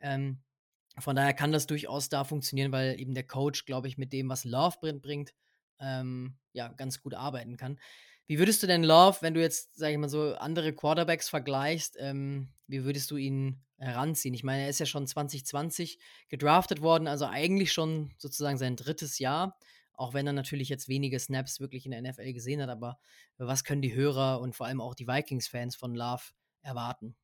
[0.01, 4.29] von daher kann das durchaus da funktionieren, weil eben der Coach, glaube ich, mit dem,
[4.29, 5.33] was Love bringt,
[5.81, 7.79] ähm, ja, ganz gut arbeiten kann.
[8.27, 11.97] Wie würdest du denn Love, wenn du jetzt, sag ich mal so, andere Quarterbacks vergleichst,
[11.99, 14.35] ähm, wie würdest du ihn heranziehen?
[14.35, 19.19] Ich meine, er ist ja schon 2020 gedraftet worden, also eigentlich schon sozusagen sein drittes
[19.19, 19.57] Jahr,
[19.95, 22.99] auch wenn er natürlich jetzt wenige Snaps wirklich in der NFL gesehen hat, aber
[23.39, 26.23] was können die Hörer und vor allem auch die Vikings-Fans von Love
[26.63, 27.17] erwarten?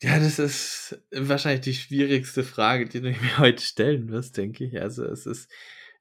[0.00, 4.80] Ja, das ist wahrscheinlich die schwierigste Frage, die du mir heute stellen wirst, denke ich.
[4.80, 5.50] Also es ist,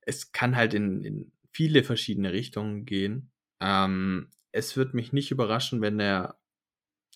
[0.01, 3.31] es kann halt in, in viele verschiedene Richtungen gehen.
[3.59, 6.37] Ähm, es wird mich nicht überraschen, wenn er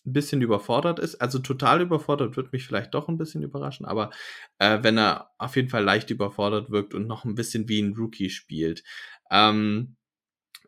[0.04, 1.21] ein bisschen überfordert ist.
[1.21, 4.10] Also total überfordert wird mich vielleicht doch ein bisschen überraschen, aber
[4.58, 7.93] äh, wenn er auf jeden Fall leicht überfordert wirkt und noch ein bisschen wie ein
[7.93, 8.84] Rookie spielt.
[9.30, 9.95] Ähm,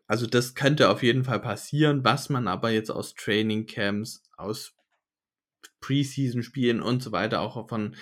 [0.06, 4.76] also das könnte auf jeden Fall passieren, was man aber jetzt aus Training Camps, aus
[5.80, 7.96] Preseason-Spielen und so weiter auch von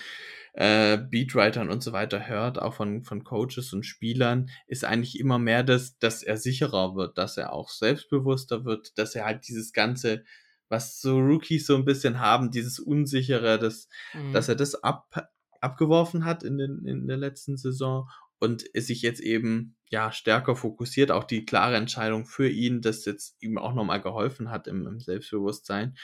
[0.54, 5.38] äh, Beatwritern und so weiter hört, auch von, von Coaches und Spielern, ist eigentlich immer
[5.38, 9.72] mehr das, dass er sicherer wird, dass er auch selbstbewusster wird, dass er halt dieses
[9.72, 10.24] ganze,
[10.68, 14.32] was so Rookies so ein bisschen haben, dieses Unsichere, das, mhm.
[14.32, 19.20] dass er das ab, abgeworfen hat in, den, in der letzten Saison und sich jetzt
[19.20, 24.02] eben ja stärker fokussiert, auch die klare Entscheidung für ihn, das jetzt ihm auch nochmal
[24.02, 25.96] geholfen hat im, im Selbstbewusstsein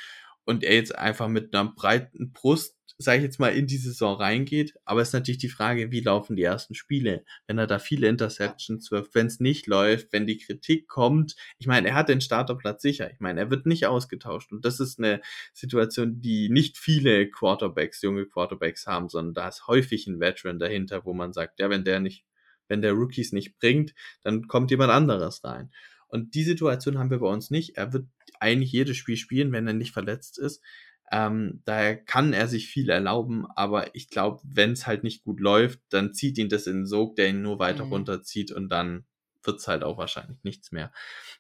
[0.49, 4.17] und er jetzt einfach mit einer breiten Brust, sage ich jetzt mal, in die Saison
[4.17, 4.73] reingeht.
[4.87, 7.27] Aber es ist natürlich die Frage, wie laufen die ersten Spiele?
[7.47, 11.37] Wenn er da viele Interceptions wirft, wenn es nicht läuft, wenn die Kritik kommt.
[11.59, 13.13] Ich meine, er hat den Starterplatz sicher.
[13.13, 14.51] Ich meine, er wird nicht ausgetauscht.
[14.51, 15.21] Und das ist eine
[15.53, 21.05] Situation, die nicht viele Quarterbacks, junge Quarterbacks haben, sondern da ist häufig ein Veteran dahinter,
[21.05, 22.25] wo man sagt, ja, wenn der nicht,
[22.69, 25.71] wenn der Rookies nicht bringt, dann kommt jemand anderes rein.
[26.09, 27.77] Und die Situation haben wir bei uns nicht.
[27.77, 28.07] Er wird
[28.41, 30.63] eigentlich jedes Spiel spielen, wenn er nicht verletzt ist.
[31.11, 35.41] Ähm, daher kann er sich viel erlauben, aber ich glaube, wenn es halt nicht gut
[35.41, 37.93] läuft, dann zieht ihn das in den Sog, der ihn nur weiter mhm.
[37.93, 39.07] runterzieht und dann
[39.43, 40.93] wird es halt auch wahrscheinlich nichts mehr.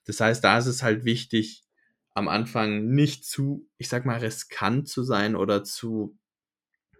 [0.07, 1.64] Das heißt, da ist es halt wichtig,
[2.14, 6.18] am Anfang nicht zu, ich sag mal, riskant zu sein oder zu,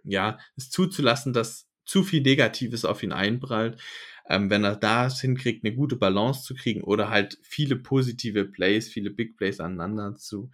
[0.03, 3.81] ja, es zuzulassen, dass zu viel Negatives auf ihn einprallt,
[4.29, 8.87] ähm, wenn er da hinkriegt, eine gute Balance zu kriegen oder halt viele positive Plays,
[8.87, 10.51] viele Big Plays aneinander zu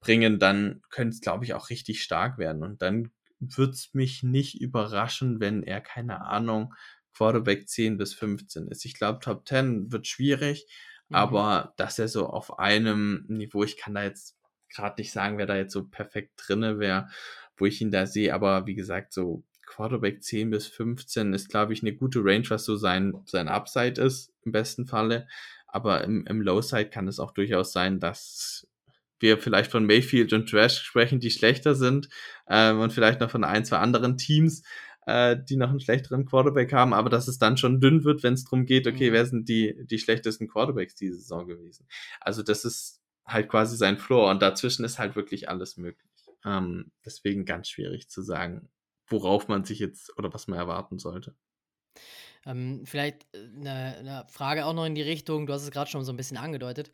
[0.00, 2.62] bringen, dann könnte es, glaube ich, auch richtig stark werden.
[2.62, 3.10] Und dann
[3.40, 6.72] wird es mich nicht überraschen, wenn er, keine Ahnung,
[7.14, 8.84] Quarterback 10 bis 15 ist.
[8.84, 10.66] Ich glaube, Top 10 wird schwierig,
[11.08, 11.16] mhm.
[11.16, 14.36] aber dass er so auf einem Niveau, ich kann da jetzt
[14.68, 17.08] gerade nicht sagen, wer da jetzt so perfekt drinne wäre,
[17.56, 21.72] wo ich ihn da sehe, aber wie gesagt, so Quarterback 10 bis 15 ist, glaube
[21.72, 25.26] ich, eine gute Range, was so sein, sein Upside ist, im besten Falle.
[25.66, 28.66] Aber im, im Low-Side kann es auch durchaus sein, dass
[29.18, 32.08] wir vielleicht von Mayfield und Trash sprechen, die schlechter sind
[32.48, 34.62] ähm, und vielleicht noch von ein, zwei anderen Teams,
[35.06, 38.34] äh, die noch einen schlechteren Quarterback haben, aber dass es dann schon dünn wird, wenn
[38.34, 39.14] es darum geht, okay, mhm.
[39.14, 41.86] wer sind die, die schlechtesten Quarterbacks diese Saison gewesen.
[42.20, 46.10] Also das ist halt quasi sein Floor und dazwischen ist halt wirklich alles möglich.
[46.44, 48.68] Ähm, deswegen ganz schwierig zu sagen,
[49.08, 51.34] worauf man sich jetzt oder was man erwarten sollte.
[52.44, 55.90] Ähm, vielleicht eine, äh, eine, Frage auch noch in die Richtung, du hast es gerade
[55.90, 56.92] schon so ein bisschen angedeutet.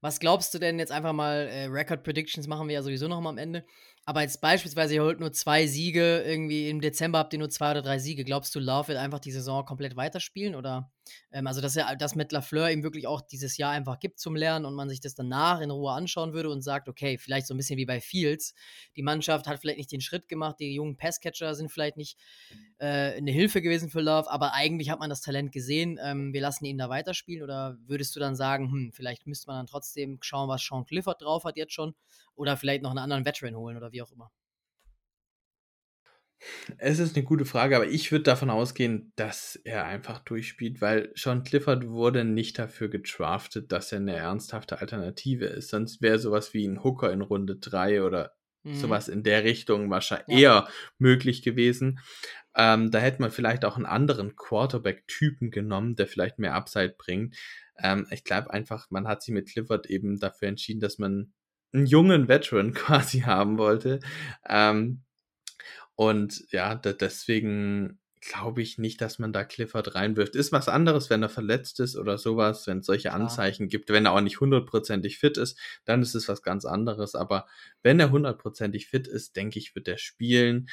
[0.00, 3.20] Was glaubst du denn jetzt einfach mal, äh, Record Predictions machen wir ja sowieso noch
[3.20, 3.64] mal am Ende.
[4.04, 7.72] Aber jetzt beispielsweise, ihr holt nur zwei Siege, irgendwie im Dezember habt ihr nur zwei
[7.72, 8.24] oder drei Siege.
[8.24, 10.54] Glaubst du, Love wird einfach die Saison komplett weiterspielen?
[10.54, 10.90] Oder
[11.30, 14.36] ähm, also, dass er das mit Lafleur ihm wirklich auch dieses Jahr einfach gibt zum
[14.36, 17.54] Lernen und man sich das danach in Ruhe anschauen würde und sagt, okay, vielleicht so
[17.54, 18.54] ein bisschen wie bei Fields.
[18.96, 22.18] Die Mannschaft hat vielleicht nicht den Schritt gemacht, die jungen Passcatcher sind vielleicht nicht
[22.78, 25.98] äh, eine Hilfe gewesen für Love, aber eigentlich hat man das Talent gesehen.
[26.02, 27.42] Ähm, wir lassen ihn da weiterspielen.
[27.42, 31.22] Oder würdest du dann sagen, hm, vielleicht müsste man dann trotzdem schauen, was Sean Clifford
[31.22, 31.94] drauf hat jetzt schon?
[32.34, 34.30] Oder vielleicht noch einen anderen Veteran holen oder wie auch immer.
[36.76, 41.10] Es ist eine gute Frage, aber ich würde davon ausgehen, dass er einfach durchspielt, weil
[41.14, 45.70] Sean Clifford wurde nicht dafür gedraftet, dass er eine ernsthafte Alternative ist.
[45.70, 48.74] Sonst wäre sowas wie ein Hooker in Runde 3 oder mhm.
[48.74, 50.60] sowas in der Richtung wahrscheinlich ja.
[50.60, 52.00] eher möglich gewesen.
[52.54, 57.36] Ähm, da hätte man vielleicht auch einen anderen Quarterback-Typen genommen, der vielleicht mehr Upside bringt.
[57.78, 61.32] Ähm, ich glaube einfach, man hat sich mit Clifford eben dafür entschieden, dass man
[61.72, 64.00] einen jungen Veteran quasi haben wollte.
[64.48, 65.02] Ähm,
[65.98, 70.36] und ja, deswegen glaube ich nicht, dass man da Clifford reinwirft.
[70.36, 73.90] Ist was anderes, wenn er verletzt ist oder sowas, wenn es solche Anzeichen gibt.
[73.90, 77.16] Wenn er auch nicht hundertprozentig fit ist, dann ist es was ganz anderes.
[77.16, 77.46] Aber
[77.82, 80.68] wenn er hundertprozentig fit ist, denke ich, wird er spielen.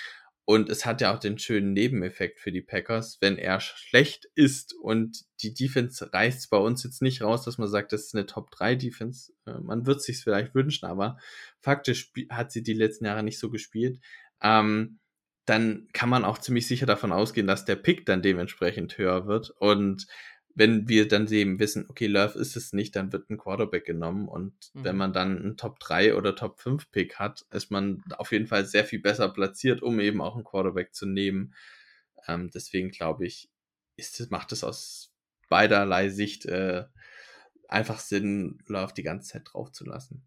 [0.47, 4.75] Und es hat ja auch den schönen Nebeneffekt für die Packers, wenn er schlecht ist
[4.75, 8.27] und die Defense reißt bei uns jetzt nicht raus, dass man sagt, das ist eine
[8.27, 9.33] Top 3 Defense.
[9.47, 11.17] Äh, man wird sich vielleicht wünschen, aber
[11.61, 13.99] faktisch hat sie die letzten Jahre nicht so gespielt.
[14.39, 14.99] Ähm,
[15.45, 19.51] dann kann man auch ziemlich sicher davon ausgehen, dass der Pick dann dementsprechend höher wird.
[19.59, 20.07] Und
[20.55, 24.27] wenn wir dann eben wissen, okay, Love ist es nicht, dann wird ein Quarterback genommen.
[24.27, 24.83] Und mhm.
[24.83, 28.47] wenn man dann einen Top 3 oder Top 5 Pick hat, ist man auf jeden
[28.47, 31.53] Fall sehr viel besser platziert, um eben auch einen Quarterback zu nehmen.
[32.27, 33.49] Ähm, deswegen glaube ich,
[33.97, 35.13] ist, macht es aus
[35.49, 36.85] beiderlei Sicht äh,
[37.67, 40.25] einfach Sinn, Love die ganze Zeit drauf zu lassen.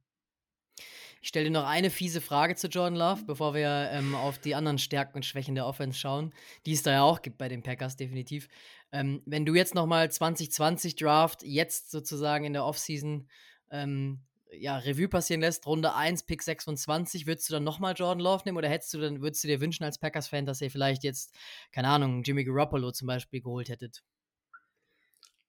[1.21, 4.55] Ich stelle dir noch eine fiese Frage zu Jordan Love, bevor wir ähm, auf die
[4.55, 6.33] anderen Stärken und Schwächen der Offense schauen,
[6.65, 8.49] die es da ja auch gibt bei den Packers, definitiv.
[8.93, 13.29] Ähm, wenn du jetzt nochmal 2020 Draft, jetzt sozusagen in der Offseason,
[13.71, 14.21] ähm,
[14.53, 18.57] ja, Revue passieren lässt, Runde 1, Pick 26, würdest du dann nochmal Jordan Love nehmen
[18.57, 21.35] oder hättest du dann, würdest du dir wünschen als Packers-Fan, dass ihr vielleicht jetzt,
[21.73, 24.03] keine Ahnung, Jimmy Garoppolo zum Beispiel geholt hättet?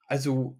[0.07, 0.57] Also,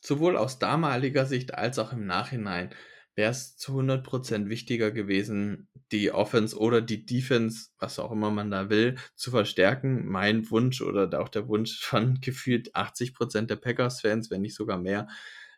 [0.00, 2.74] sowohl aus damaliger Sicht als auch im Nachhinein
[3.18, 8.52] wäre es zu 100% wichtiger gewesen, die Offense oder die Defense, was auch immer man
[8.52, 10.06] da will, zu verstärken.
[10.06, 15.08] Mein Wunsch oder auch der Wunsch von gefühlt 80% der Packers-Fans, wenn nicht sogar mehr,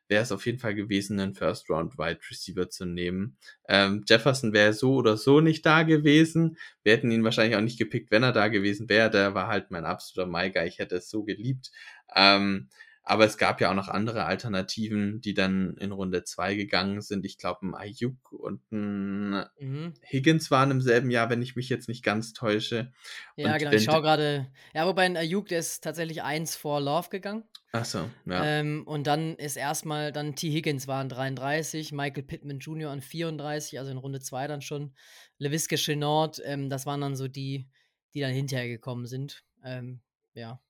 [0.09, 3.37] wäre es auf jeden Fall gewesen, einen First-Round-Wide Receiver zu nehmen.
[3.69, 6.57] Ähm, Jefferson wäre so oder so nicht da gewesen.
[6.83, 9.11] Wir hätten ihn wahrscheinlich auch nicht gepickt, wenn er da gewesen wäre.
[9.11, 10.67] Der war halt mein absoluter My-Guy.
[10.67, 11.71] Ich hätte es so geliebt.
[12.17, 12.71] Ähm,
[13.03, 17.25] aber es gab ja auch noch andere Alternativen, die dann in Runde 2 gegangen sind.
[17.25, 19.95] Ich glaube, ein Ayuk und ein mhm.
[20.03, 22.93] Higgins waren im selben Jahr, wenn ich mich jetzt nicht ganz täusche.
[23.37, 23.73] Ja, und genau.
[23.73, 24.53] Ich schaue gerade.
[24.75, 27.45] Ja, wobei ein Ayuk, der ist tatsächlich eins vor Love gegangen.
[27.73, 28.45] Ach so, ja.
[28.45, 30.51] Ähm, und dann ist erstmal, dann T.
[30.51, 32.91] Higgins waren 33, Michael Pittman Jr.
[32.91, 34.95] an 34, also in Runde 2 dann schon.
[35.39, 37.69] LeVisca Chenault, ähm, das waren dann so die,
[38.13, 39.45] die dann hinterher gekommen sind.
[39.65, 40.01] Ähm,
[40.35, 40.61] ja.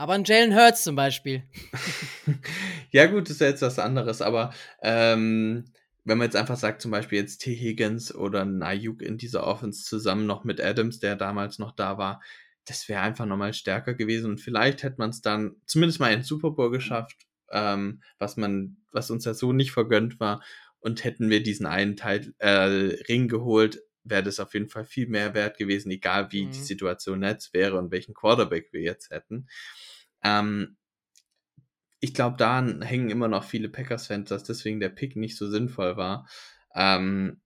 [0.00, 1.42] Aber ein Jalen Hurts zum Beispiel.
[2.90, 5.66] ja, gut, das ist ja jetzt was anderes, aber ähm,
[6.04, 7.54] wenn man jetzt einfach sagt, zum Beispiel jetzt T.
[7.54, 12.22] Higgins oder Nayuk in dieser Offense zusammen noch mit Adams, der damals noch da war,
[12.64, 16.22] das wäre einfach nochmal stärker gewesen und vielleicht hätte man es dann zumindest mal in
[16.22, 20.42] Super Bowl geschafft, ähm, was man, was uns ja so nicht vergönnt war.
[20.78, 25.08] Und hätten wir diesen einen Teil äh, Ring geholt, wäre das auf jeden Fall viel
[25.08, 26.52] mehr wert gewesen, egal wie mhm.
[26.52, 29.46] die Situation jetzt wäre und welchen Quarterback wir jetzt hätten.
[30.22, 30.76] Ähm,
[32.00, 35.96] ich glaube, da hängen immer noch viele Packers-Fans, dass deswegen der Pick nicht so sinnvoll
[35.96, 36.26] war.
[36.74, 37.40] Ähm,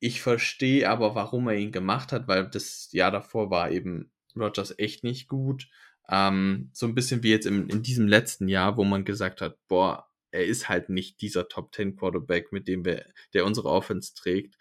[0.00, 4.74] ich verstehe aber, warum er ihn gemacht hat, weil das Jahr davor war eben Rogers
[4.78, 5.68] echt nicht gut.
[6.08, 9.56] Ähm, so ein bisschen wie jetzt im, in diesem letzten Jahr, wo man gesagt hat,
[9.66, 13.04] boah, er ist halt nicht dieser Top 10 Quarterback, mit dem wir,
[13.34, 14.56] der unsere Offense trägt.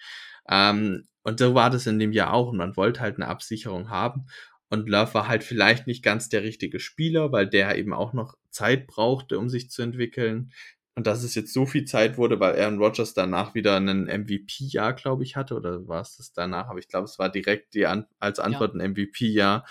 [0.49, 3.89] Ähm, und so war das in dem Jahr auch und man wollte halt eine Absicherung
[3.89, 4.27] haben.
[4.69, 8.35] Und Love war halt vielleicht nicht ganz der richtige Spieler, weil der eben auch noch
[8.49, 10.51] Zeit brauchte, um sich zu entwickeln.
[10.95, 14.93] Und dass es jetzt so viel Zeit wurde, weil Aaron Rodgers danach wieder einen MVP-Jahr,
[14.93, 15.53] glaube ich, hatte.
[15.53, 16.69] Oder war es das danach?
[16.69, 18.81] Aber ich glaube, es war direkt die An als Antwort ja.
[18.81, 19.65] ein MVP-Jahr.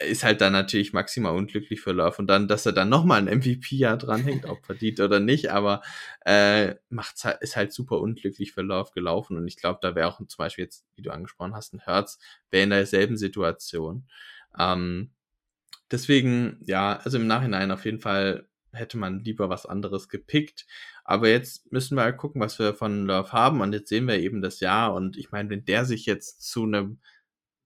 [0.00, 2.16] Ist halt dann natürlich maximal unglücklich für Love.
[2.18, 5.82] Und dann, dass er dann nochmal ein MVP-Jahr dranhängt, ob verdient oder nicht, aber
[6.24, 9.36] äh, macht's halt, ist halt super unglücklich für Love gelaufen.
[9.36, 12.18] Und ich glaube, da wäre auch zum Beispiel jetzt, wie du angesprochen hast, ein Herz,
[12.50, 14.08] wäre in derselben Situation.
[14.58, 15.10] Ähm,
[15.90, 20.66] deswegen, ja, also im Nachhinein auf jeden Fall hätte man lieber was anderes gepickt.
[21.04, 23.60] Aber jetzt müssen wir halt gucken, was wir von Love haben.
[23.60, 24.94] Und jetzt sehen wir eben das Jahr.
[24.94, 27.00] Und ich meine, wenn der sich jetzt zu einem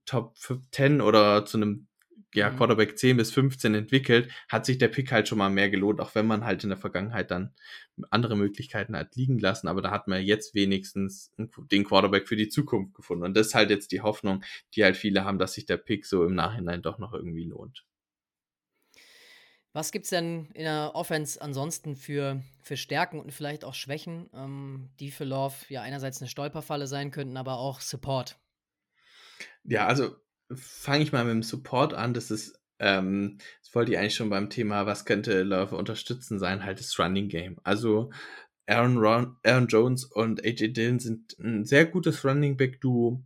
[0.05, 0.35] Top
[0.71, 1.87] 10 oder zu einem
[2.35, 2.57] ja, mhm.
[2.57, 6.15] Quarterback 10 bis 15 entwickelt, hat sich der Pick halt schon mal mehr gelohnt, auch
[6.15, 7.53] wenn man halt in der Vergangenheit dann
[8.09, 9.67] andere Möglichkeiten hat liegen lassen.
[9.67, 13.23] Aber da hat man jetzt wenigstens den Quarterback für die Zukunft gefunden.
[13.23, 14.43] Und das ist halt jetzt die Hoffnung,
[14.75, 17.85] die halt viele haben, dass sich der Pick so im Nachhinein doch noch irgendwie lohnt.
[19.75, 24.29] Was gibt es denn in der Offense ansonsten für, für Stärken und vielleicht auch Schwächen,
[24.33, 28.39] ähm, die für Love ja einerseits eine Stolperfalle sein könnten, aber auch Support?
[29.65, 30.15] Ja, also
[30.53, 32.13] fange ich mal mit dem Support an.
[32.13, 36.63] Das ist, ähm, das wollte ich eigentlich schon beim Thema, was könnte Love unterstützen sein,
[36.63, 37.57] halt das Running Game.
[37.63, 38.11] Also
[38.67, 43.23] Aaron, Ron, Aaron Jones und AJ Dillon sind ein sehr gutes Running Back Duo.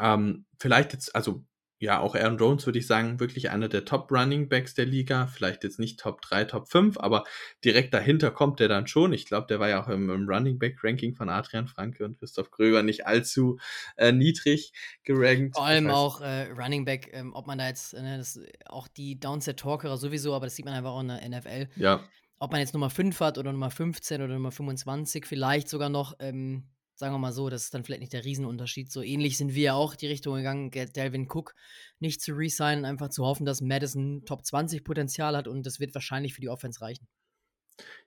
[0.00, 1.44] Ähm, vielleicht jetzt, also
[1.86, 5.28] ja, auch Aaron Jones würde ich sagen, wirklich einer der Top Running Backs der Liga.
[5.28, 7.22] Vielleicht jetzt nicht Top 3, Top 5, aber
[7.64, 9.12] direkt dahinter kommt der dann schon.
[9.12, 12.18] Ich glaube, der war ja auch im, im Running Back Ranking von Adrian Franke und
[12.18, 13.60] Christoph Gröber nicht allzu
[13.96, 14.72] äh, niedrig
[15.04, 15.54] gerankt.
[15.54, 19.20] Vor allem auch äh, Running Back, ähm, ob man da jetzt, äh, das, auch die
[19.20, 21.68] Downset Talkerer sowieso, aber das sieht man einfach auch in der NFL.
[21.76, 22.02] Ja.
[22.40, 26.14] Ob man jetzt Nummer 5 hat oder Nummer 15 oder Nummer 25, vielleicht sogar noch.
[26.18, 26.64] Ähm,
[26.96, 28.90] sagen wir mal so, das ist dann vielleicht nicht der Riesenunterschied.
[28.90, 31.54] So ähnlich sind wir ja auch die Richtung gegangen, Delvin Cook
[32.00, 35.94] nicht zu resignen, einfach zu hoffen, dass Madison Top 20 Potenzial hat und das wird
[35.94, 37.06] wahrscheinlich für die Offense reichen.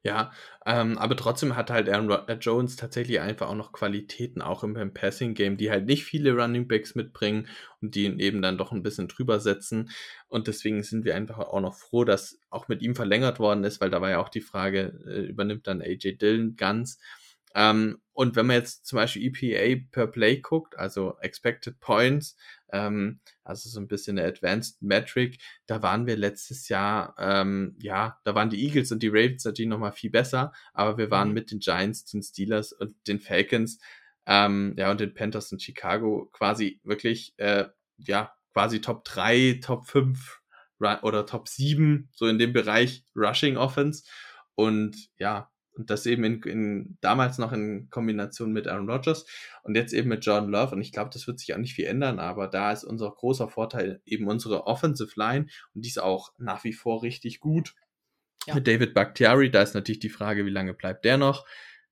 [0.01, 0.31] Ja,
[0.65, 4.93] ähm, aber trotzdem hat halt Aaron äh, Jones tatsächlich einfach auch noch Qualitäten, auch im,
[4.93, 7.47] Passing-Game, die halt nicht viele Running Backs mitbringen
[7.81, 9.91] und die ihn eben dann doch ein bisschen drüber setzen.
[10.27, 13.81] Und deswegen sind wir einfach auch noch froh, dass auch mit ihm verlängert worden ist,
[13.81, 16.99] weil da war ja auch die Frage, äh, übernimmt dann AJ Dillon ganz.
[17.55, 22.35] Ähm, und wenn man jetzt zum Beispiel EPA per Play guckt, also Expected Points,
[22.71, 28.19] ähm, also so ein bisschen eine Advanced Metric, da waren wir letztes Jahr, ähm, ja,
[28.25, 31.33] da waren die Eagles und die Ravens natürlich nochmal viel besser, aber wir waren mhm.
[31.33, 33.79] mit den Giants, den Steelers und den Falcons,
[34.25, 37.65] ähm, ja, und den Panthers und Chicago quasi wirklich, äh,
[37.97, 40.41] ja, quasi Top 3, Top 5
[41.01, 44.03] oder Top 7, so in dem Bereich Rushing Offense.
[44.55, 49.25] Und ja, und das eben in, in, damals noch in Kombination mit Aaron Rodgers
[49.63, 50.75] und jetzt eben mit Jordan Love.
[50.75, 53.47] Und ich glaube, das wird sich auch nicht viel ändern, aber da ist unser großer
[53.47, 57.75] Vorteil eben unsere Offensive Line und die ist auch nach wie vor richtig gut.
[58.45, 58.55] Ja.
[58.55, 61.45] Mit David Bakhtiari, da ist natürlich die Frage, wie lange bleibt der noch?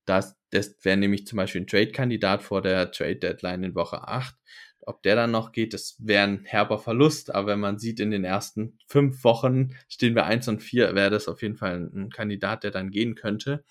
[0.03, 4.35] Das, das wäre nämlich zum Beispiel ein Trade-Kandidat vor der Trade-Deadline in Woche 8.
[4.81, 7.33] Ob der dann noch geht, das wäre ein herber Verlust.
[7.33, 11.09] Aber wenn man sieht, in den ersten fünf Wochen stehen wir eins und vier, wäre
[11.09, 13.63] das auf jeden Fall ein Kandidat, der dann gehen könnte.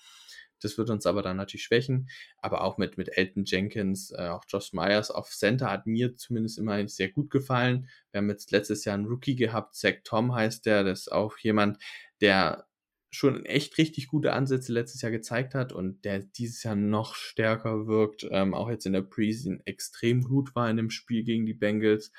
[0.61, 2.09] Das wird uns aber dann natürlich schwächen.
[2.39, 6.57] Aber auch mit, mit Elton Jenkins, äh, auch Josh Myers auf Center hat mir zumindest
[6.57, 7.89] immer sehr gut gefallen.
[8.11, 10.83] Wir haben jetzt letztes Jahr einen Rookie gehabt, Zach Tom heißt der.
[10.83, 11.77] Das ist auch jemand,
[12.21, 12.67] der
[13.09, 17.87] schon echt richtig gute Ansätze letztes Jahr gezeigt hat und der dieses Jahr noch stärker
[17.87, 21.53] wirkt, ähm, auch jetzt in der Preseason extrem gut war in dem Spiel gegen die
[21.53, 22.11] Bengals.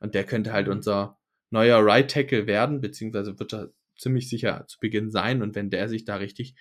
[0.00, 0.74] Und der könnte halt mhm.
[0.74, 1.18] unser
[1.50, 5.40] neuer Right Tackle werden, beziehungsweise wird er ziemlich sicher zu Beginn sein.
[5.40, 6.54] Und wenn der sich da richtig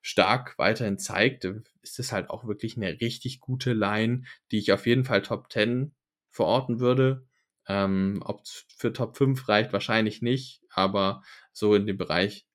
[0.00, 1.44] stark weiterhin zeigt,
[1.82, 5.52] ist es halt auch wirklich eine richtig gute Line, die ich auf jeden Fall Top
[5.52, 5.94] 10
[6.30, 7.26] verorten würde.
[7.68, 11.22] Ähm, Ob es für Top 5 reicht, wahrscheinlich nicht, aber
[11.52, 12.46] so in dem Bereich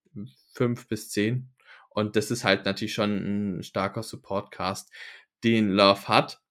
[0.54, 1.50] fünf bis zehn.
[1.90, 4.92] Und das ist halt natürlich schon ein starker Supportcast,
[5.44, 6.42] den Love hat.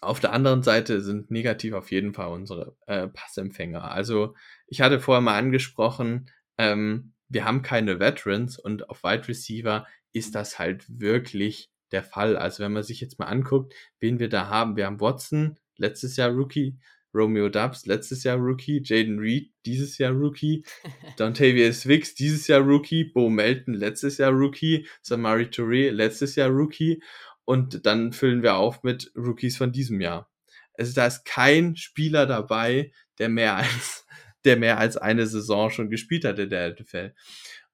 [0.00, 3.90] Auf der anderen Seite sind negativ auf jeden Fall unsere äh, Passempfänger.
[3.90, 4.34] Also
[4.66, 10.34] ich hatte vorher mal angesprochen, ähm, wir haben keine Veterans und auf Wide Receiver ist
[10.34, 12.36] das halt wirklich der Fall.
[12.36, 16.16] Also wenn man sich jetzt mal anguckt, wen wir da haben, wir haben Watson, letztes
[16.16, 16.78] Jahr Rookie,
[17.14, 20.64] Romeo Dubs, letztes Jahr Rookie, Jaden Reed, dieses Jahr Rookie,
[21.16, 27.02] Dontavius Wicks, dieses Jahr Rookie, Bo Melton, letztes Jahr Rookie, Samari Touré, letztes Jahr Rookie
[27.44, 30.30] und dann füllen wir auf mit Rookies von diesem Jahr.
[30.74, 34.06] Also da ist kein Spieler dabei, der mehr als,
[34.44, 37.14] der mehr als eine Saison schon gespielt hat in der NFL.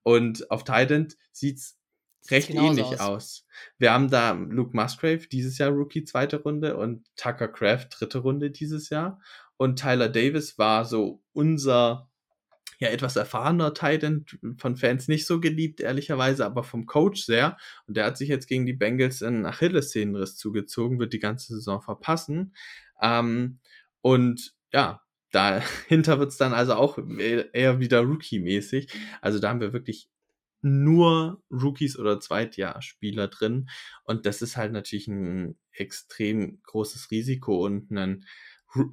[0.02, 1.78] Und auf Titan sieht's
[2.30, 3.00] recht ähnlich aus.
[3.00, 3.46] aus.
[3.78, 8.50] Wir haben da Luke Musgrave, dieses Jahr Rookie, zweite Runde und Tucker Craft, dritte Runde
[8.50, 9.20] dieses Jahr.
[9.56, 12.08] Und Tyler Davis war so unser
[12.78, 14.26] ja etwas erfahrener Titan,
[14.58, 17.56] von Fans nicht so geliebt, ehrlicherweise, aber vom Coach sehr.
[17.86, 21.80] Und der hat sich jetzt gegen die Bengals einen Achillessehnenriss zugezogen, wird die ganze Saison
[21.80, 22.54] verpassen.
[23.00, 23.58] Ähm,
[24.00, 28.92] und ja, dahinter wird es dann also auch eher wieder Rookie-mäßig.
[29.20, 30.08] Also da haben wir wirklich
[30.64, 33.68] nur Rookies oder Zweitjahrspieler drin.
[34.04, 38.24] Und das ist halt natürlich ein extrem großes Risiko und ein,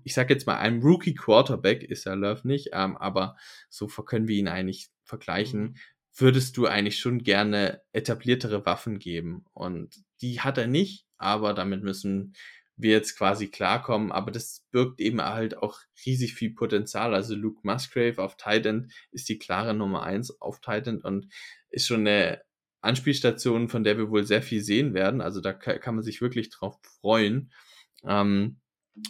[0.04, 3.36] ich sag jetzt mal, ein Rookie Quarterback ist ja Love nicht, ähm, aber
[3.70, 5.62] so können wir ihn eigentlich vergleichen.
[5.62, 5.76] Mhm.
[6.14, 9.46] würdest du eigentlich schon gerne etabliertere Waffen geben.
[9.54, 12.34] Und die hat er nicht, aber damit müssen
[12.82, 14.12] wir jetzt quasi klarkommen.
[14.12, 17.14] Aber das birgt eben halt auch riesig viel Potenzial.
[17.14, 21.28] Also Luke Musgrave auf Titan ist die klare Nummer eins auf Titan und
[21.70, 22.42] ist schon eine
[22.82, 25.22] Anspielstation, von der wir wohl sehr viel sehen werden.
[25.22, 27.52] Also da kann man sich wirklich drauf freuen.
[28.04, 28.58] Ähm,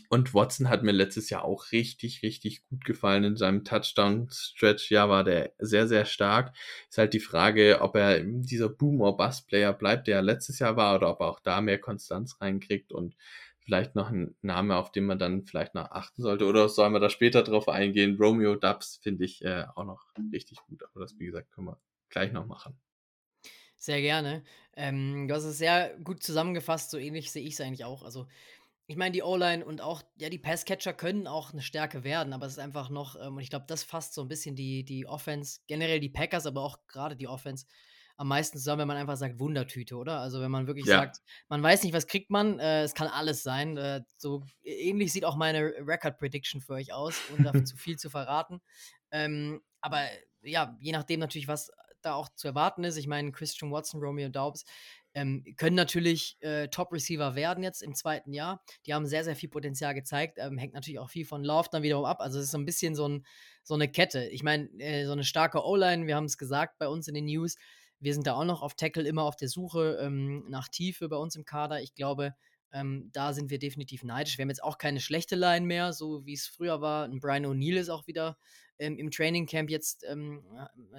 [0.10, 4.92] und Watson hat mir letztes Jahr auch richtig, richtig gut gefallen in seinem Touchdown-Stretch.
[4.92, 6.56] Ja, war der sehr, sehr stark.
[6.90, 10.96] Ist halt die Frage, ob er dieser Boom- or Bust-Player bleibt, der letztes Jahr war,
[10.96, 13.16] oder ob er auch da mehr Konstanz reinkriegt und
[13.64, 16.46] vielleicht noch ein Name, auf den man dann vielleicht noch achten sollte.
[16.46, 18.18] Oder sollen wir da später drauf eingehen?
[18.20, 20.84] Romeo Dubs finde ich äh, auch noch richtig gut.
[20.84, 22.80] Aber das, wie gesagt, können wir gleich noch machen.
[23.78, 24.44] Sehr gerne.
[24.76, 26.92] Ähm, du hast es sehr gut zusammengefasst.
[26.92, 28.04] So ähnlich sehe ich es eigentlich auch.
[28.04, 28.28] Also
[28.92, 32.46] ich meine, die O-Line und auch, ja, die Passcatcher können auch eine Stärke werden, aber
[32.46, 35.08] es ist einfach noch, ähm, und ich glaube, das fasst so ein bisschen die, die
[35.08, 37.66] Offense, generell die Packers, aber auch gerade die Offense
[38.22, 40.20] am meisten zusammen, wenn man einfach sagt, Wundertüte, oder?
[40.20, 41.00] Also wenn man wirklich ja.
[41.00, 43.78] sagt, man weiß nicht, was kriegt man, äh, es kann alles sein.
[43.78, 48.12] Äh, so ähnlich sieht auch meine Record Prediction für euch aus, ohne zu viel zu
[48.12, 48.62] verraten.
[49.10, 50.04] Ähm, aber
[50.44, 51.72] ja, je nachdem natürlich, was
[52.04, 52.98] da auch zu erwarten ist.
[52.98, 54.66] Ich meine, Christian Watson, Romeo Daubs,
[55.16, 58.64] ähm, können natürlich äh, Top-Receiver werden jetzt im zweiten Jahr.
[58.86, 60.38] Die haben sehr, sehr viel Potenzial gezeigt.
[60.40, 62.22] Ähm, hängt natürlich auch viel von Lauf dann wiederum ab.
[62.22, 63.26] Also es ist so ein bisschen so, ein,
[63.64, 64.28] so eine Kette.
[64.28, 67.26] Ich meine, äh, so eine starke O-Line, wir haben es gesagt bei uns in den
[67.26, 67.56] News.
[68.02, 71.18] Wir sind da auch noch auf Tackle immer auf der Suche ähm, nach Tiefe bei
[71.18, 71.82] uns im Kader.
[71.82, 72.36] Ich glaube,
[72.74, 74.38] ähm, da sind wir definitiv neidisch.
[74.38, 77.06] Wir haben jetzt auch keine schlechte Line mehr, so wie es früher war.
[77.06, 78.38] Ein Brian O'Neill ist auch wieder
[78.80, 80.44] ähm, im Training Camp jetzt ähm,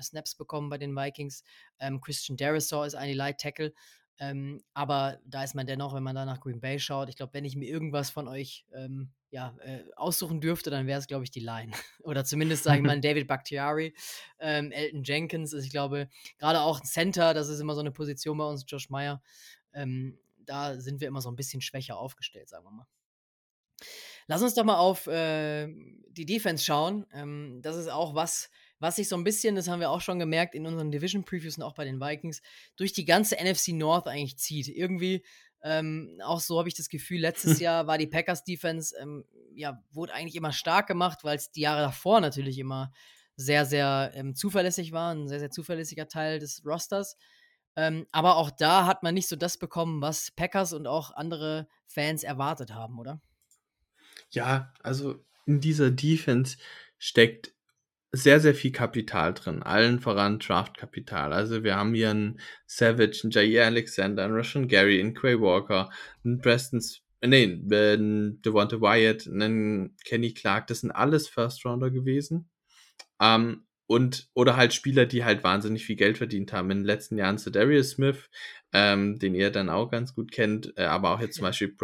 [0.01, 1.43] Snaps bekommen bei den Vikings.
[1.79, 3.73] Ähm, Christian Derisaw ist eine Light Tackle.
[4.19, 7.35] Ähm, aber da ist man dennoch, wenn man da nach Green Bay schaut, ich glaube,
[7.35, 11.25] wenn ich mir irgendwas von euch ähm, ja, äh, aussuchen dürfte, dann wäre es, glaube
[11.25, 11.73] ich, die Line.
[12.03, 13.95] Oder zumindest, sage ich mal, David Bakhtiari,
[14.39, 15.55] ähm, Elton Jenkins.
[15.55, 16.09] Also ich glaube,
[16.39, 19.23] gerade auch ein Center, das ist immer so eine Position bei uns, Josh Meyer.
[19.73, 22.87] Ähm, da sind wir immer so ein bisschen schwächer aufgestellt, sagen wir mal.
[24.27, 25.67] Lass uns doch mal auf äh,
[26.11, 27.07] die Defense schauen.
[27.13, 30.19] Ähm, das ist auch was, was sich so ein bisschen, das haben wir auch schon
[30.19, 32.43] gemerkt in unseren Division Previews und auch bei den Vikings,
[32.77, 34.69] durch die ganze NFC North eigentlich zieht.
[34.69, 35.25] Irgendwie,
[35.63, 39.83] ähm, auch so habe ich das Gefühl, letztes Jahr war die Packers Defense, ähm, ja,
[39.93, 42.93] wurde eigentlich immer stark gemacht, weil es die Jahre davor natürlich immer
[43.37, 47.17] sehr, sehr ähm, zuverlässig war, ein sehr, sehr zuverlässiger Teil des Rosters.
[47.75, 51.69] Ähm, aber auch da hat man nicht so das bekommen, was Packers und auch andere
[51.87, 53.21] Fans erwartet haben, oder?
[54.31, 56.59] Ja, also in dieser Defense
[56.99, 57.55] steckt
[58.13, 61.33] sehr, sehr viel Kapital drin, allen voran Draftkapital.
[61.33, 65.89] Also wir haben hier einen Savage, einen Jair Alexander, einen Russian Gary, einen Quay Walker,
[66.23, 66.83] einen Preston,
[67.25, 72.51] nee, einen Devonta Wyatt, einen Kenny Clark, das sind alles First Rounder gewesen.
[73.21, 76.71] Ähm, und, oder halt Spieler, die halt wahnsinnig viel Geld verdient haben.
[76.71, 78.31] In den letzten Jahren Darius Smith,
[78.73, 81.77] ähm, den ihr dann auch ganz gut kennt, äh, aber auch jetzt zum Beispiel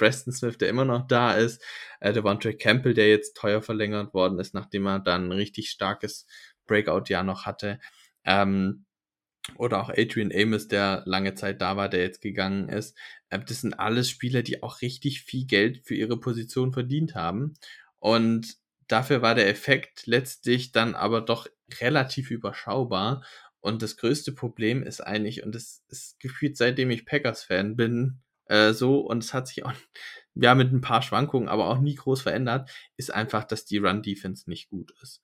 [0.00, 1.62] Preston Smith, der immer noch da ist,
[2.00, 6.26] äh, Devontae Campbell, der jetzt teuer verlängert worden ist, nachdem er dann ein richtig starkes
[6.66, 7.78] Breakout-Jahr noch hatte.
[8.24, 8.86] Ähm,
[9.56, 12.96] oder auch Adrian Amos, der lange Zeit da war, der jetzt gegangen ist.
[13.28, 17.52] Äh, das sind alles Spieler, die auch richtig viel Geld für ihre Position verdient haben.
[17.98, 18.56] Und
[18.88, 21.46] dafür war der Effekt letztlich dann aber doch
[21.78, 23.22] relativ überschaubar.
[23.60, 28.72] Und das größte Problem ist eigentlich, und das ist gefühlt seitdem ich Packers-Fan bin, äh,
[28.74, 29.72] so und es hat sich auch
[30.34, 34.48] ja mit ein paar Schwankungen, aber auch nie groß verändert, ist einfach, dass die Run-Defense
[34.50, 35.22] nicht gut ist.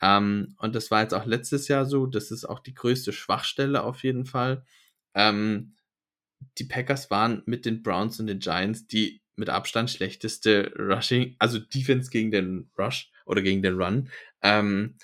[0.00, 3.82] Ähm, und das war jetzt auch letztes Jahr so, das ist auch die größte Schwachstelle
[3.82, 4.64] auf jeden Fall.
[5.14, 5.74] Ähm,
[6.58, 11.58] die Packers waren mit den Browns und den Giants die mit Abstand schlechteste Rushing, also
[11.58, 14.10] Defense gegen den Rush oder gegen den Run,
[14.42, 14.96] ähm,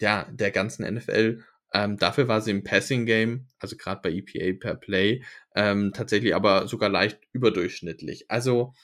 [0.00, 1.42] ja, der ganzen NFL.
[1.74, 5.22] Ähm, dafür war sie im Passing Game, also gerade bei EPA per Play,
[5.54, 8.30] ähm, tatsächlich aber sogar leicht überdurchschnittlich.
[8.30, 8.74] Also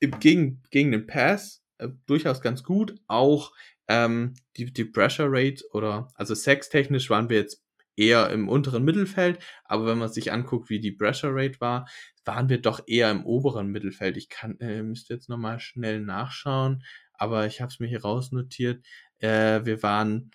[0.00, 2.94] gegen, gegen den Pass äh, durchaus ganz gut.
[3.06, 3.52] Auch
[3.88, 7.62] ähm, die, die Pressure Rate oder also sextechnisch waren wir jetzt
[7.96, 11.86] eher im unteren Mittelfeld, aber wenn man sich anguckt, wie die Pressure Rate war,
[12.24, 14.16] waren wir doch eher im oberen Mittelfeld.
[14.16, 16.82] Ich kann, äh, müsste jetzt nochmal schnell nachschauen,
[17.12, 18.86] aber ich habe es mir hier rausnotiert.
[19.18, 20.30] Äh, wir waren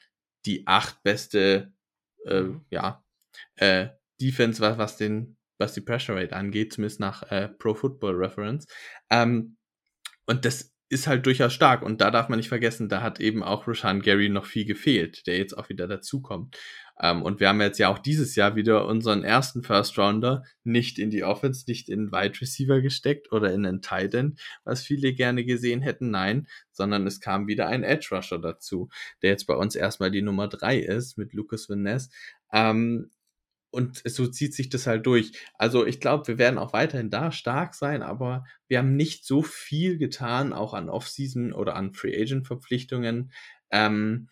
[0.46, 1.74] die acht beste
[2.26, 2.66] äh, mhm.
[2.70, 3.04] ja,
[3.56, 8.16] äh, Defense, was, was, den, was die Pressure Rate angeht, zumindest nach äh, Pro Football
[8.16, 8.66] Reference.
[9.10, 9.58] Ähm,
[10.26, 11.82] und das ist halt durchaus stark.
[11.82, 15.26] Und da darf man nicht vergessen, da hat eben auch Rashan Gary noch viel gefehlt,
[15.28, 16.58] der jetzt auch wieder dazukommt.
[17.02, 20.98] Ähm, und wir haben jetzt ja auch dieses Jahr wieder unseren ersten First Rounder nicht
[20.98, 25.44] in die Offense, nicht in Wide Receiver gesteckt oder in Tight End, was viele gerne
[25.44, 26.12] gesehen hätten.
[26.12, 28.90] Nein, sondern es kam wieder ein Edge Rusher dazu,
[29.22, 32.10] der jetzt bei uns erstmal die Nummer drei ist mit Lucas Van Ness.
[32.54, 33.12] Ähm,
[33.76, 35.34] und so zieht sich das halt durch.
[35.56, 39.44] Also ich glaube, wir werden auch weiterhin da stark sein, aber wir haben nicht so
[39.44, 43.34] viel getan, auch an Offseason oder an Free Agent Verpflichtungen,
[43.72, 44.30] ähm,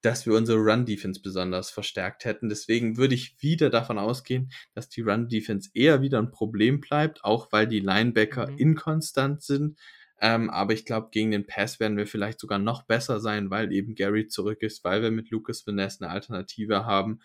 [0.00, 2.48] dass wir unsere Run-Defense besonders verstärkt hätten.
[2.48, 7.52] Deswegen würde ich wieder davon ausgehen, dass die Run-Defense eher wieder ein Problem bleibt, auch
[7.52, 8.58] weil die Linebacker mhm.
[8.58, 9.78] inkonstant sind.
[10.18, 13.70] Ähm, aber ich glaube, gegen den Pass werden wir vielleicht sogar noch besser sein, weil
[13.72, 17.20] eben Gary zurück ist, weil wir mit Lucas Vaness eine Alternative haben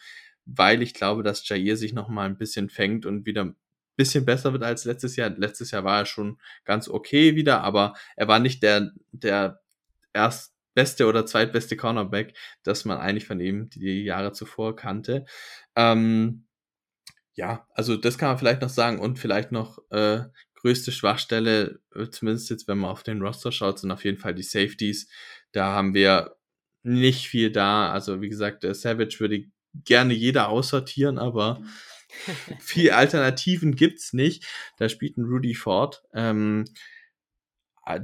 [0.46, 3.56] weil ich glaube, dass Jair sich noch mal ein bisschen fängt und wieder ein
[3.96, 5.30] bisschen besser wird als letztes Jahr.
[5.30, 9.62] Letztes Jahr war er schon ganz okay wieder, aber er war nicht der, der
[10.14, 15.26] erst beste oder zweitbeste Cornerback, das man eigentlich von ihm die Jahre zuvor kannte.
[15.76, 16.46] Ähm,
[17.34, 20.22] ja, also das kann man vielleicht noch sagen und vielleicht noch äh,
[20.56, 24.36] größte Schwachstelle, äh, zumindest jetzt, wenn man auf den Roster schaut, sind auf jeden Fall
[24.36, 25.10] die Safeties.
[25.52, 26.36] Da haben wir
[26.84, 27.92] nicht viel da.
[27.92, 31.62] Also wie gesagt, der Savage würde gerne jeder aussortieren, aber
[32.60, 34.46] viel Alternativen gibt's nicht.
[34.78, 36.66] Da spielt ein Rudy Ford, ähm,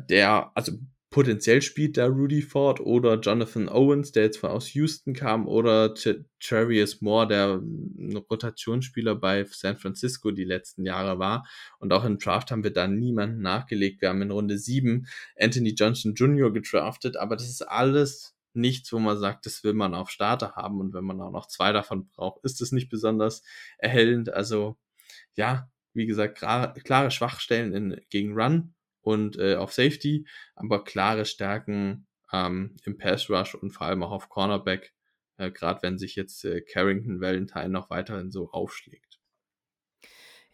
[0.10, 0.74] der, also
[1.10, 5.94] potenziell spielt da Rudy Ford oder Jonathan Owens, der jetzt aus Houston kam, oder
[6.40, 11.48] Travius Moore, der ein Rotationsspieler bei San Francisco die letzten Jahre war.
[11.80, 14.02] Und auch im Draft haben wir da niemanden nachgelegt.
[14.02, 15.08] Wir haben in Runde 7
[15.40, 16.52] Anthony Johnson Jr.
[16.52, 20.80] gedraftet, aber das ist alles nichts, wo man sagt, das will man auf Starter haben
[20.80, 23.44] und wenn man auch noch zwei davon braucht, ist es nicht besonders
[23.78, 24.34] erhellend.
[24.34, 24.78] Also
[25.36, 32.08] ja, wie gesagt, klare Schwachstellen in, gegen Run und äh, auf Safety, aber klare Stärken
[32.34, 34.94] ähm, im Pass Rush und vor allem auch auf Cornerback,
[35.38, 39.07] äh, gerade wenn sich jetzt äh, Carrington Valentine noch weiterhin so aufschlägt.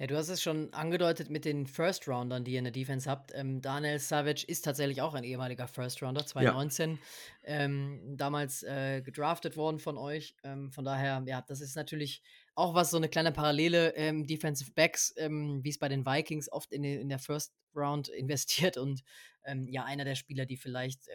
[0.03, 3.31] Ja, du hast es schon angedeutet mit den First-Roundern, die ihr in der Defense habt.
[3.33, 6.97] Ähm, Daniel Savage ist tatsächlich auch ein ehemaliger First-Rounder, 2019, ja.
[7.45, 10.35] ähm, damals äh, gedraftet worden von euch.
[10.43, 12.21] Ähm, von daher, ja, das ist natürlich
[12.53, 13.95] auch was, so eine kleine Parallele.
[13.95, 18.09] Ähm, Defensive Backs, ähm, wie es bei den Vikings oft in, in der First Round
[18.09, 19.05] investiert und
[19.45, 21.07] ähm, ja, einer der Spieler, die vielleicht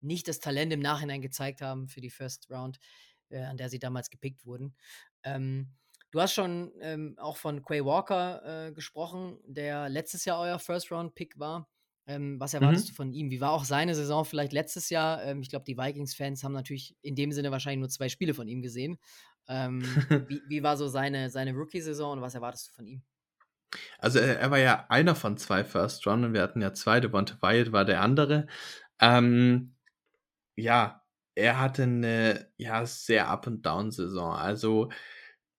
[0.00, 2.80] nicht das Talent im Nachhinein gezeigt haben für die First Round,
[3.28, 4.74] äh, an der sie damals gepickt wurden.
[5.22, 5.76] Ähm,
[6.14, 11.40] Du hast schon ähm, auch von Quay Walker äh, gesprochen, der letztes Jahr euer First-Round-Pick
[11.40, 11.68] war.
[12.06, 12.88] Ähm, was erwartest mhm.
[12.90, 13.30] du von ihm?
[13.32, 15.24] Wie war auch seine Saison vielleicht letztes Jahr?
[15.24, 18.46] Ähm, ich glaube, die Vikings-Fans haben natürlich in dem Sinne wahrscheinlich nur zwei Spiele von
[18.46, 18.96] ihm gesehen.
[19.48, 19.82] Ähm,
[20.28, 23.02] wie, wie, war so seine, seine Rookie-Saison und was erwartest du von ihm?
[23.98, 27.00] Also er, er war ja einer von zwei First Round und wir hatten ja zwei.
[27.00, 28.46] Devonta Wyatt war der andere.
[29.00, 29.74] Ähm,
[30.54, 31.02] ja,
[31.34, 34.32] er hatte eine ja sehr Up and Down Saison.
[34.32, 34.90] Also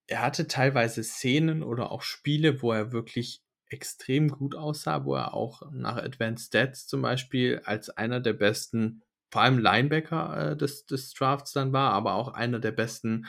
[0.07, 5.33] er hatte teilweise Szenen oder auch Spiele, wo er wirklich extrem gut aussah, wo er
[5.33, 9.01] auch nach Advanced Stats zum Beispiel als einer der besten,
[9.31, 13.25] vor allem Linebacker äh, des, des Drafts dann war, aber auch einer der besten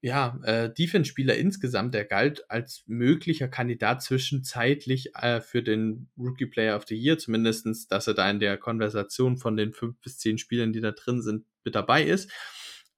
[0.00, 6.76] ja, äh, Defense-Spieler insgesamt, der galt als möglicher Kandidat zwischenzeitlich äh, für den Rookie Player
[6.76, 10.38] of the Year, zumindestens, dass er da in der Konversation von den fünf bis zehn
[10.38, 12.30] Spielern, die da drin sind, mit dabei ist.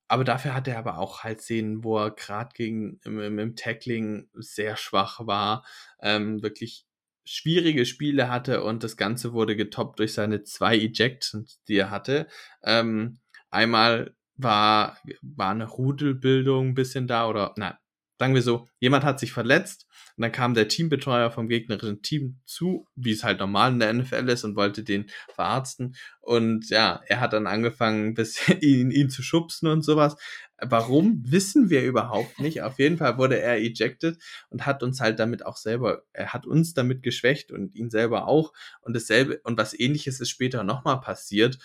[0.09, 3.57] Aber dafür hat er aber auch halt Szenen, wo er gerade gegen im, im, im,
[3.57, 5.65] Tackling sehr schwach war,
[6.01, 6.87] ähm, wirklich
[7.25, 12.27] schwierige Spiele hatte und das Ganze wurde getoppt durch seine zwei Ejections, die er hatte.
[12.63, 13.19] Ähm,
[13.51, 17.79] einmal war, war eine Rudelbildung ein bisschen da oder, na,
[18.19, 22.41] sagen wir so, jemand hat sich verletzt und dann kam der Teambetreuer vom gegnerischen Team
[22.45, 25.95] zu, wie es halt normal in der NFL ist und wollte den verarzten.
[26.21, 30.17] Und ja, er hat dann angefangen, bis ihn, ihn zu schubsen und sowas.
[30.61, 32.63] Warum, wissen wir überhaupt nicht.
[32.63, 34.19] Auf jeden Fall wurde er ejected
[34.51, 38.27] und hat uns halt damit auch selber, er hat uns damit geschwächt und ihn selber
[38.27, 38.53] auch.
[38.81, 41.59] Und dasselbe, und was ähnliches ist später nochmal passiert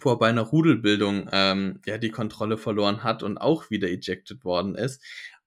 [0.00, 4.44] wo er bei einer Rudelbildung ähm, ja die Kontrolle verloren hat und auch wieder ejected
[4.44, 5.02] worden ist.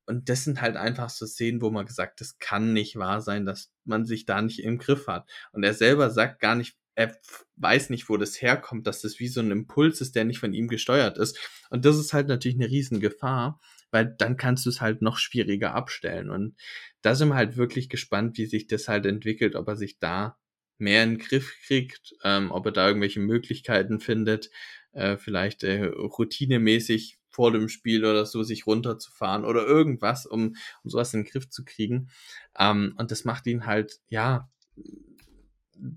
[0.06, 3.46] Und das sind halt einfach so Szenen, wo man gesagt, das kann nicht wahr sein,
[3.46, 5.30] dass man sich da nicht im Griff hat.
[5.52, 7.18] Und er selber sagt gar nicht, er
[7.56, 10.54] weiß nicht, wo das herkommt, dass das wie so ein Impuls ist, der nicht von
[10.54, 11.38] ihm gesteuert ist.
[11.70, 13.60] Und das ist halt natürlich eine Riesengefahr,
[13.92, 16.30] weil dann kannst du es halt noch schwieriger abstellen.
[16.30, 16.56] Und
[17.02, 20.38] da sind wir halt wirklich gespannt, wie sich das halt entwickelt, ob er sich da
[20.78, 24.50] mehr in den Griff kriegt, ähm, ob er da irgendwelche Möglichkeiten findet,
[24.94, 30.90] äh, vielleicht äh, routinemäßig vor dem Spiel oder so sich runterzufahren oder irgendwas, um, um
[30.90, 32.10] sowas in den Griff zu kriegen.
[32.58, 34.50] Ähm, und das macht ihn halt, ja,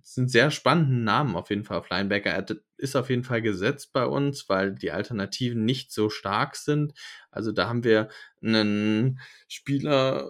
[0.02, 2.30] sind sehr spannende Namen auf jeden Fall auf Linebacker.
[2.30, 6.94] Er ist auf jeden Fall gesetzt bei uns, weil die Alternativen nicht so stark sind.
[7.30, 8.08] Also da haben wir
[8.42, 10.26] einen Spieler,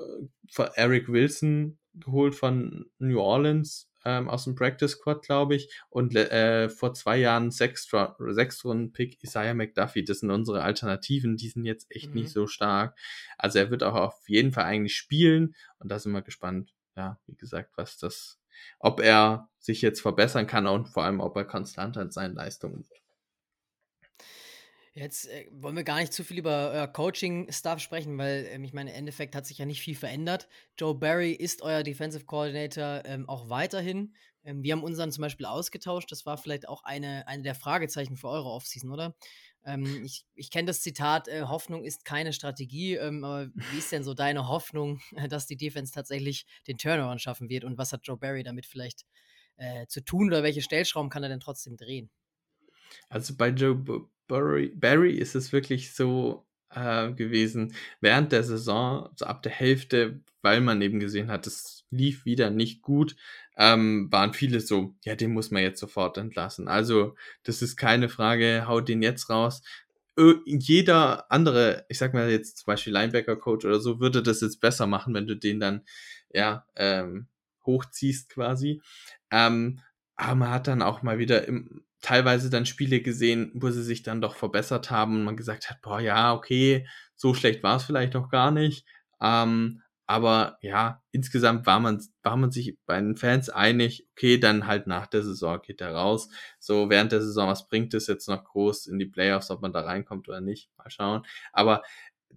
[0.75, 6.69] Eric Wilson, geholt von New Orleans, ähm, aus dem Practice Squad, glaube ich, und äh,
[6.69, 10.05] vor zwei Jahren Sechs-Runden-Pick Isaiah McDuffie.
[10.05, 12.23] Das sind unsere Alternativen, die sind jetzt echt mhm.
[12.23, 12.99] nicht so stark.
[13.39, 17.19] Also er wird auch auf jeden Fall eigentlich spielen und da sind wir gespannt, ja,
[17.27, 18.39] wie gesagt, was das,
[18.79, 22.85] ob er sich jetzt verbessern kann und vor allem, ob er konstant an seinen Leistungen
[22.89, 23.04] wird.
[24.97, 28.73] Jetzt äh, wollen wir gar nicht zu viel über euer Coaching-Stuff sprechen, weil ähm, ich
[28.73, 30.49] meine, im Endeffekt hat sich ja nicht viel verändert.
[30.79, 34.15] Joe Barry ist euer Defensive Coordinator ähm, auch weiterhin.
[34.45, 36.13] Ähm, wir haben unseren zum Beispiel ausgetauscht.
[36.13, 39.17] Das war vielleicht auch eine, eine der Fragezeichen für eure Offseason, oder?
[39.65, 42.95] Ähm, ich ich kenne das Zitat, äh, Hoffnung ist keine Strategie.
[42.95, 47.49] Ähm, aber wie ist denn so deine Hoffnung, dass die Defense tatsächlich den Turnaround schaffen
[47.49, 47.65] wird?
[47.65, 49.07] Und was hat Joe Barry damit vielleicht
[49.57, 52.11] äh, zu tun oder welche Stellschrauben kann er denn trotzdem drehen?
[53.09, 53.75] Also bei Joe
[54.27, 60.21] Barry, Barry ist es wirklich so äh, gewesen, während der Saison, so ab der Hälfte,
[60.43, 63.17] weil man eben gesehen hat, es lief wieder nicht gut,
[63.57, 66.69] ähm, waren viele so, ja, den muss man jetzt sofort entlassen.
[66.69, 69.63] Also, das ist keine Frage, haut den jetzt raus.
[70.47, 74.87] Jeder andere, ich sag mal jetzt zum Beispiel Linebacker-Coach oder so, würde das jetzt besser
[74.87, 75.83] machen, wenn du den dann,
[76.33, 77.29] ja, ähm,
[77.67, 78.81] hochziehst quasi.
[79.31, 79.81] Ähm,
[80.17, 84.03] aber man hat dann auch mal wieder im, teilweise dann Spiele gesehen, wo sie sich
[84.03, 86.87] dann doch verbessert haben und man gesagt hat, boah, ja, okay,
[87.17, 88.87] so schlecht war es vielleicht auch gar nicht.
[89.23, 94.67] Ähm, aber ja, insgesamt war man, war man sich bei den Fans einig, okay, dann
[94.67, 96.29] halt nach der Saison geht er raus.
[96.59, 99.73] So während der Saison, was bringt es jetzt noch groß in die Playoffs, ob man
[99.73, 100.69] da reinkommt oder nicht?
[100.77, 101.23] Mal schauen.
[101.55, 101.83] Aber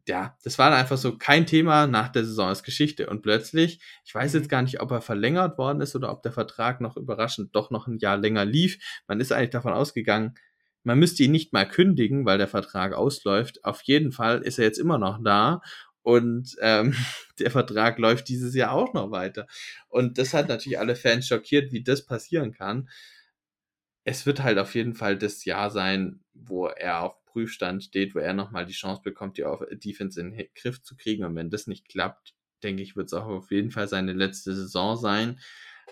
[0.08, 3.10] ja, das war einfach so kein Thema nach der Saison ist Geschichte.
[3.10, 4.50] Und plötzlich, ich weiß jetzt mhm.
[4.50, 7.88] gar nicht, ob er verlängert worden ist oder ob der Vertrag noch überraschend doch noch
[7.88, 8.78] ein Jahr länger lief.
[9.08, 10.36] Man ist eigentlich davon ausgegangen,
[10.84, 13.64] man müsste ihn nicht mal kündigen, weil der Vertrag ausläuft.
[13.66, 15.62] Auf jeden Fall ist er jetzt immer noch da
[16.02, 16.96] und ähm,
[17.40, 19.48] der Vertrag läuft dieses Jahr auch noch weiter.
[19.90, 22.88] Und das hat natürlich alle Fans schockiert, wie das passieren kann.
[24.06, 28.20] Es wird halt auf jeden Fall das Jahr sein, wo er auf Prüfstand steht, wo
[28.20, 29.46] er nochmal die Chance bekommt, die
[29.78, 31.24] Defense in den Griff zu kriegen.
[31.24, 32.34] Und wenn das nicht klappt,
[32.64, 35.40] denke ich, wird es auch auf jeden Fall seine letzte Saison sein.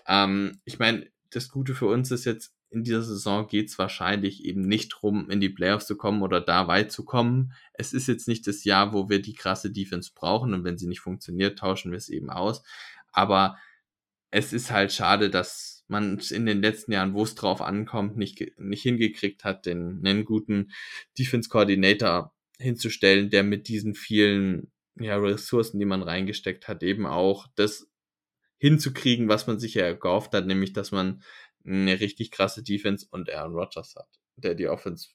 [0.07, 4.43] Ähm, ich meine, das Gute für uns ist jetzt, in dieser Saison geht es wahrscheinlich
[4.43, 7.53] eben nicht darum, in die Playoffs zu kommen oder da weit zu kommen.
[7.73, 10.87] Es ist jetzt nicht das Jahr, wo wir die krasse Defense brauchen und wenn sie
[10.87, 12.63] nicht funktioniert, tauschen wir es eben aus.
[13.11, 13.55] Aber
[14.31, 18.43] es ist halt schade, dass man in den letzten Jahren, wo es drauf ankommt, nicht,
[18.57, 20.71] nicht hingekriegt hat, den, einen guten
[21.17, 27.47] Defense Coordinator hinzustellen, der mit diesen vielen ja, Ressourcen, die man reingesteckt hat, eben auch
[27.55, 27.87] das
[28.57, 31.21] hinzukriegen, was man sich ja gehofft hat, nämlich, dass man
[31.65, 34.07] eine richtig krasse Defense und Aaron Rodgers hat,
[34.37, 35.09] der die Offense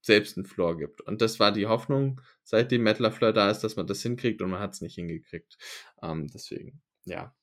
[0.00, 1.00] selbst einen Floor gibt.
[1.02, 4.50] Und das war die Hoffnung, seitdem Matt LaFleur da ist, dass man das hinkriegt und
[4.50, 5.58] man hat es nicht hingekriegt.
[6.02, 7.34] Ähm, deswegen, ja,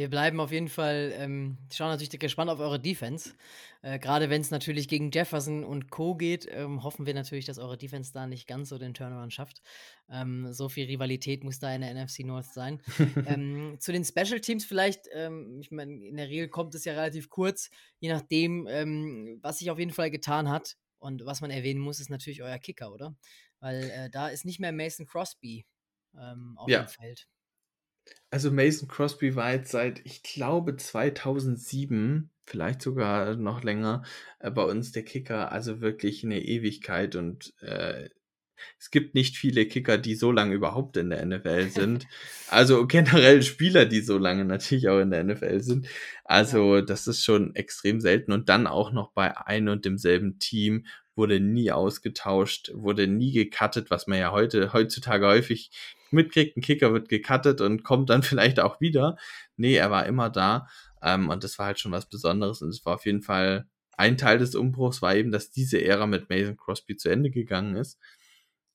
[0.00, 3.34] wir bleiben auf jeden Fall, ähm, schauen natürlich gespannt auf eure Defense.
[3.82, 6.14] Äh, Gerade wenn es natürlich gegen Jefferson und Co.
[6.14, 9.60] geht, ähm, hoffen wir natürlich, dass eure Defense da nicht ganz so den Turnaround schafft.
[10.08, 12.80] Ähm, so viel Rivalität muss da in der NFC North sein.
[13.26, 16.94] Ähm, zu den Special Teams vielleicht, ähm, ich meine, in der Regel kommt es ja
[16.94, 20.76] relativ kurz, je nachdem, ähm, was sich auf jeden Fall getan hat.
[20.98, 23.14] Und was man erwähnen muss, ist natürlich euer Kicker, oder?
[23.58, 25.66] Weil äh, da ist nicht mehr Mason Crosby
[26.56, 26.82] auf ja.
[26.82, 27.28] dem Feld.
[28.30, 34.04] Also Mason Crosby war jetzt seit, ich glaube, 2007, vielleicht sogar noch länger,
[34.38, 35.52] äh, bei uns der Kicker.
[35.52, 38.08] Also wirklich eine Ewigkeit und äh,
[38.78, 42.06] es gibt nicht viele Kicker, die so lange überhaupt in der NFL sind.
[42.52, 45.86] Also generell Spieler, die so lange natürlich auch in der NFL sind.
[46.24, 46.82] Also ja.
[46.82, 48.32] das ist schon extrem selten.
[48.32, 50.84] Und dann auch noch bei ein und demselben Team
[51.20, 55.70] wurde nie ausgetauscht, wurde nie gecuttet, was man ja heute heutzutage häufig
[56.10, 59.16] mitkriegt, ein Kicker wird gecuttet und kommt dann vielleicht auch wieder.
[59.56, 60.66] Nee, er war immer da.
[61.02, 62.62] Ähm, und das war halt schon was Besonderes.
[62.62, 63.66] Und es war auf jeden Fall
[63.98, 67.76] ein Teil des Umbruchs, war eben, dass diese Ära mit Mason Crosby zu Ende gegangen
[67.76, 67.98] ist.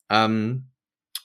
[0.09, 0.69] Ähm,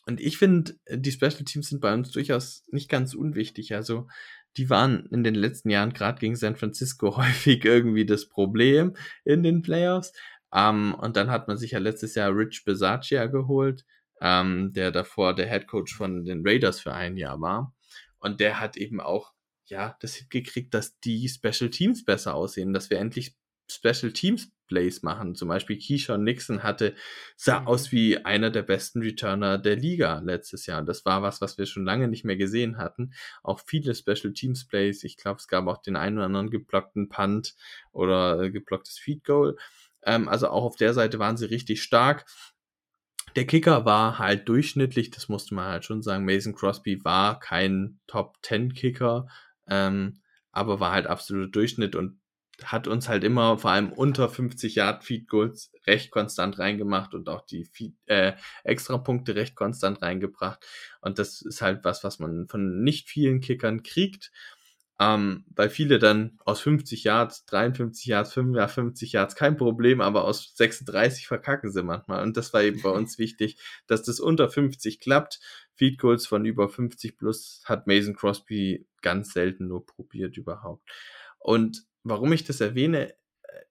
[0.06, 3.74] und ich finde, die Special Teams sind bei uns durchaus nicht ganz unwichtig.
[3.74, 4.08] Also,
[4.56, 9.42] die waren in den letzten Jahren gerade gegen San Francisco häufig irgendwie das Problem in
[9.42, 10.12] den Playoffs.
[10.52, 13.84] Ähm, und dann hat man sich ja letztes Jahr Rich Besacia geholt,
[14.20, 17.74] ähm, der davor der Head Coach von den Raiders für ein Jahr war.
[18.18, 19.32] Und der hat eben auch,
[19.66, 23.36] ja, das hingekriegt, dass die Special Teams besser aussehen, dass wir endlich
[23.70, 25.34] Special Teams Plays machen.
[25.34, 26.94] Zum Beispiel Keyshawn Nixon hatte,
[27.36, 27.66] sah mhm.
[27.66, 30.82] aus wie einer der besten Returner der Liga letztes Jahr.
[30.82, 33.12] Das war was, was wir schon lange nicht mehr gesehen hatten.
[33.42, 35.02] Auch viele Special Teams Plays.
[35.02, 37.56] Ich glaube, es gab auch den einen oder anderen geblockten Punt
[37.90, 39.56] oder äh, geblocktes Feed Goal.
[40.04, 42.26] Ähm, also auch auf der Seite waren sie richtig stark.
[43.36, 46.24] Der Kicker war halt durchschnittlich, das musste man halt schon sagen.
[46.24, 49.28] Mason Crosby war kein Top 10 Kicker.
[49.68, 50.20] Ähm,
[50.52, 52.20] aber war halt absoluter Durchschnitt und
[52.64, 57.28] hat uns halt immer vor allem unter 50 Yard Feed Goals recht konstant reingemacht und
[57.28, 58.32] auch die Feed, äh,
[58.64, 60.64] extra Punkte recht konstant reingebracht.
[61.00, 64.30] Und das ist halt was, was man von nicht vielen Kickern kriegt.
[65.02, 70.54] Ähm, weil viele dann aus 50 Yards, 53 Yards, 55 Yards kein Problem, aber aus
[70.54, 72.22] 36 verkacken sie manchmal.
[72.22, 75.40] Und das war eben bei uns wichtig, dass das unter 50 klappt.
[75.74, 80.86] Feed Goals von über 50 plus hat Mason Crosby ganz selten nur probiert überhaupt.
[81.38, 83.14] Und warum ich das erwähne,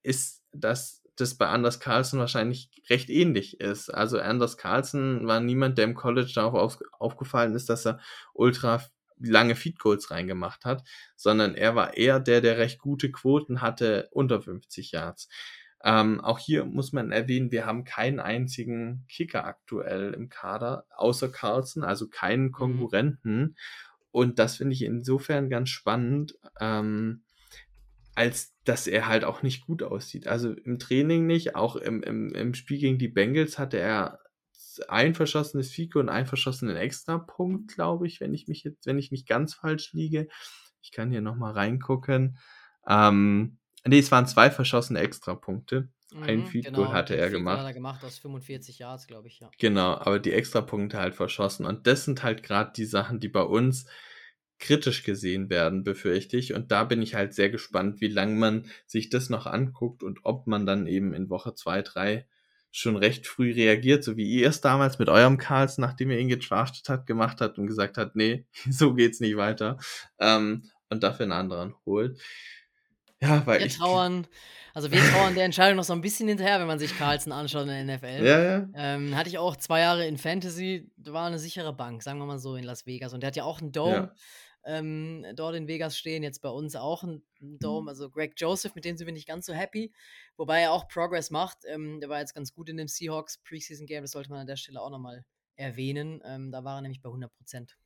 [0.01, 3.93] ist, dass das bei Anders Carlson wahrscheinlich recht ähnlich ist.
[3.93, 7.99] Also Anders Carlson war niemand, der im College darauf auf, aufgefallen ist, dass er
[8.33, 8.81] ultra
[9.19, 10.83] lange Feed Goals reingemacht hat,
[11.15, 15.29] sondern er war eher der, der recht gute Quoten hatte unter 50 Yards.
[15.83, 21.29] Ähm, auch hier muss man erwähnen, wir haben keinen einzigen Kicker aktuell im Kader, außer
[21.29, 22.51] Carlson, also keinen mhm.
[22.51, 23.55] Konkurrenten.
[24.11, 26.35] Und das finde ich insofern ganz spannend.
[26.59, 27.23] Ähm,
[28.19, 30.27] als dass er halt auch nicht gut aussieht.
[30.27, 34.19] Also im Training nicht, auch im, im, im Spiel gegen die Bengals hatte er
[34.87, 39.11] ein verschossenes Fico und einen verschossenen Extrapunkt, glaube ich, wenn ich mich jetzt, wenn ich
[39.11, 40.27] nicht ganz falsch liege.
[40.81, 42.37] Ich kann hier nochmal reingucken.
[42.87, 45.89] Ähm, nee, es waren zwei verschossene Extrapunkte.
[46.13, 47.59] Mhm, ein Feed genau, hatte er gemacht.
[47.59, 49.51] Hat er gemacht aus 45 Yards, glaube ich, ja.
[49.59, 51.65] Genau, aber die Extrapunkte halt verschossen.
[51.65, 53.85] Und das sind halt gerade die Sachen, die bei uns
[54.57, 56.53] kritisch gesehen werden, befürchte ich.
[56.53, 60.19] Und da bin ich halt sehr gespannt, wie lange man sich das noch anguckt und
[60.23, 62.27] ob man dann eben in Woche zwei, drei
[62.71, 66.27] schon recht früh reagiert, so wie ihr es damals mit eurem Karls, nachdem ihr ihn
[66.29, 69.77] getraftet hat, gemacht hat und gesagt hat, nee, so geht's nicht weiter.
[70.19, 72.19] Ähm, und dafür einen anderen holt.
[73.21, 73.77] Ja, weil wir ich.
[73.77, 74.27] Trauern,
[74.73, 77.67] also wir trauern der Entscheidung noch so ein bisschen hinterher, wenn man sich Carlson anschaut
[77.67, 78.25] in der NFL.
[78.25, 78.67] Ja, ja.
[78.75, 82.39] Ähm, hatte ich auch zwei Jahre in Fantasy, war eine sichere Bank, sagen wir mal
[82.39, 83.13] so, in Las Vegas.
[83.13, 83.93] Und der hat ja auch einen Dome.
[83.93, 84.13] Ja
[84.69, 86.21] ähm, dort in Vegas stehen.
[86.21, 87.83] Jetzt bei uns auch ein, Dome.
[87.83, 87.89] Mhm.
[87.89, 89.93] Also Greg Joseph, mit dem sind wir nicht ganz so happy.
[90.37, 91.59] Wobei er auch Progress macht.
[91.65, 94.03] Ähm, der war jetzt ganz gut in dem Seahawks Preseason Game.
[94.03, 96.21] Das sollte man an der Stelle auch nochmal erwähnen.
[96.25, 97.77] Ähm, da war er nämlich bei 100 Prozent.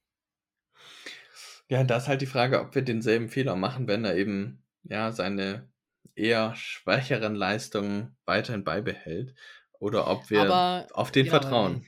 [1.69, 5.11] Ja, da ist halt die Frage, ob wir denselben Fehler machen, wenn er eben ja
[5.11, 5.69] seine
[6.15, 9.33] eher schwächeren Leistungen weiterhin beibehält
[9.79, 11.87] oder ob wir Aber, auf den genau, vertrauen.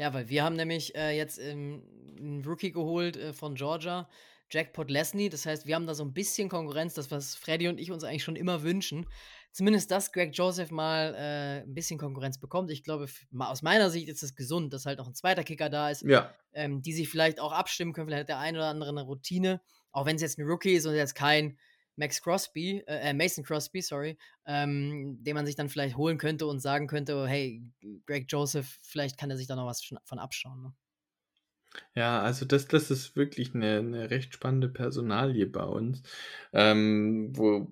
[0.00, 1.82] Ja, weil wir haben nämlich äh, jetzt ähm,
[2.18, 4.08] einen Rookie geholt äh, von Georgia,
[4.50, 5.28] Jackpot Lesney.
[5.28, 8.02] Das heißt, wir haben da so ein bisschen Konkurrenz, das, was Freddy und ich uns
[8.02, 9.06] eigentlich schon immer wünschen.
[9.52, 12.70] Zumindest, dass Greg Joseph mal äh, ein bisschen Konkurrenz bekommt.
[12.70, 13.08] Ich glaube,
[13.40, 16.32] aus meiner Sicht ist es gesund, dass halt noch ein zweiter Kicker da ist, ja.
[16.54, 18.08] ähm, die sich vielleicht auch abstimmen können.
[18.08, 19.60] Vielleicht hat der eine oder andere eine Routine,
[19.92, 21.58] auch wenn es jetzt ein Rookie ist und jetzt kein
[22.00, 26.46] Max Crosby, äh, äh, Mason Crosby, sorry, ähm, den man sich dann vielleicht holen könnte
[26.46, 27.62] und sagen könnte, hey,
[28.06, 30.62] Greg Joseph, vielleicht kann er sich da noch was von abschauen.
[30.62, 30.72] Ne?
[31.94, 36.02] Ja, also das, das ist wirklich eine, eine recht spannende Personalie bei uns,
[36.52, 37.70] ähm, wo,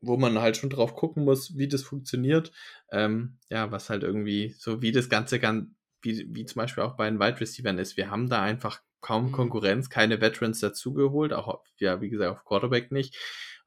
[0.00, 2.50] wo man halt schon drauf gucken muss, wie das funktioniert.
[2.90, 6.96] Ähm, ja, was halt irgendwie, so wie das Ganze kann, wie, wie zum Beispiel auch
[6.96, 7.96] bei den Wide Receivers ist.
[7.98, 9.32] Wir haben da einfach kaum mhm.
[9.32, 13.16] Konkurrenz, keine Veterans dazugeholt, auch ja, wie gesagt, auf Quarterback nicht.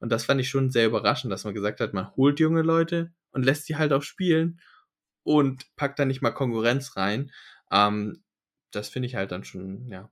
[0.01, 3.13] Und das fand ich schon sehr überraschend, dass man gesagt hat, man holt junge Leute
[3.31, 4.59] und lässt sie halt auch spielen
[5.23, 7.31] und packt da nicht mal Konkurrenz rein.
[7.71, 8.23] Ähm,
[8.71, 10.11] das finde ich halt dann schon, ja,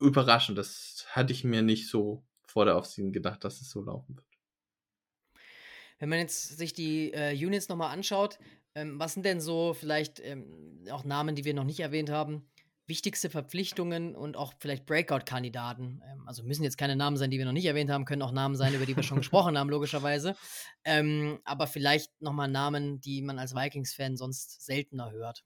[0.00, 0.58] überraschend.
[0.58, 4.26] Das hatte ich mir nicht so vor der Offseason gedacht, dass es so laufen wird.
[6.00, 8.40] Wenn man jetzt sich die äh, Units nochmal anschaut,
[8.74, 12.50] ähm, was sind denn so vielleicht ähm, auch Namen, die wir noch nicht erwähnt haben,
[12.86, 16.02] wichtigste Verpflichtungen und auch vielleicht Breakout-Kandidaten.
[16.04, 18.32] Ähm, also müssen jetzt keine Namen sein, die wir noch nicht erwähnt haben, können auch
[18.32, 20.36] Namen sein, über die wir schon gesprochen haben, logischerweise.
[20.84, 25.44] Ähm, aber vielleicht nochmal Namen, die man als Vikings-Fan sonst seltener hört.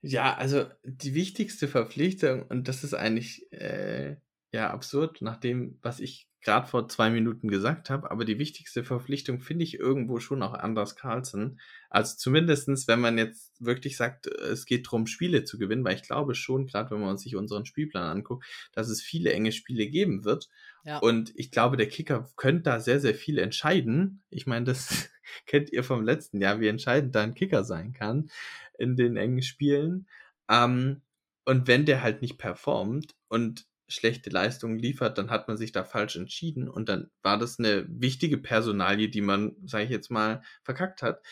[0.00, 4.16] Ja, also die wichtigste Verpflichtung, und das ist eigentlich äh,
[4.52, 8.84] ja absurd, nach dem, was ich gerade vor zwei Minuten gesagt habe, aber die wichtigste
[8.84, 11.60] Verpflichtung finde ich irgendwo schon auch Anders Carlsen.
[11.90, 16.02] Also zumindestens, wenn man jetzt wirklich sagt, es geht darum, Spiele zu gewinnen, weil ich
[16.02, 20.24] glaube schon, gerade wenn man sich unseren Spielplan anguckt, dass es viele enge Spiele geben
[20.24, 20.48] wird.
[20.84, 20.98] Ja.
[20.98, 24.22] Und ich glaube, der Kicker könnte da sehr, sehr viel entscheiden.
[24.30, 25.10] Ich meine, das
[25.46, 28.30] kennt ihr vom letzten Jahr, wie entscheidend da ein Kicker sein kann
[28.78, 30.06] in den engen Spielen.
[30.48, 31.02] Ähm,
[31.44, 35.84] und wenn der halt nicht performt und schlechte Leistungen liefert, dann hat man sich da
[35.84, 40.42] falsch entschieden und dann war das eine wichtige Personalie, die man, sage ich jetzt mal,
[40.62, 41.22] verkackt hat.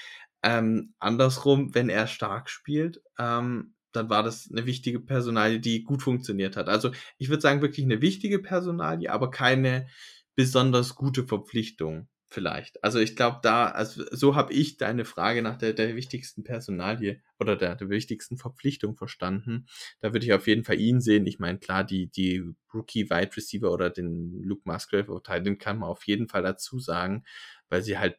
[0.43, 6.03] Ähm, andersrum, wenn er stark spielt, ähm, dann war das eine wichtige Personalie, die gut
[6.03, 6.69] funktioniert hat.
[6.69, 9.89] Also ich würde sagen, wirklich eine wichtige Personalie, aber keine
[10.35, 12.09] besonders gute Verpflichtung.
[12.29, 12.83] Vielleicht.
[12.83, 17.21] Also ich glaube, da, also so habe ich deine Frage nach der, der wichtigsten Personalie
[17.39, 19.67] oder der, der wichtigsten Verpflichtung verstanden.
[20.01, 21.27] Da würde ich auf jeden Fall ihn sehen.
[21.27, 22.43] Ich meine, klar, die, die
[22.75, 27.25] Rookie Wide Receiver oder den Luke Musgrave den kann man auf jeden Fall dazu sagen,
[27.69, 28.19] weil sie halt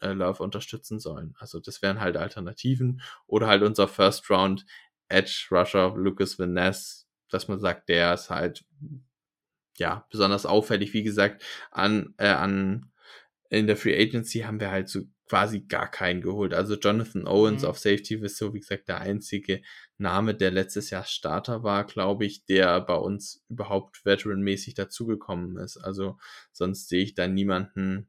[0.00, 1.34] äh, Love unterstützen sollen.
[1.38, 4.64] Also das wären halt Alternativen oder halt unser First Round
[5.08, 6.54] Edge Rusher Lucas Van
[7.28, 8.64] dass man sagt, der ist halt
[9.78, 10.92] ja besonders auffällig.
[10.94, 12.90] Wie gesagt, an äh, an
[13.50, 16.54] in der Free Agency haben wir halt so quasi gar keinen geholt.
[16.54, 17.68] Also Jonathan Owens mhm.
[17.68, 19.62] auf Safety ist so, wie gesagt, der einzige
[19.98, 25.78] Name, der letztes Jahr Starter war, glaube ich, der bei uns überhaupt veteranmäßig dazugekommen ist.
[25.78, 26.18] Also
[26.52, 28.08] sonst sehe ich da niemanden,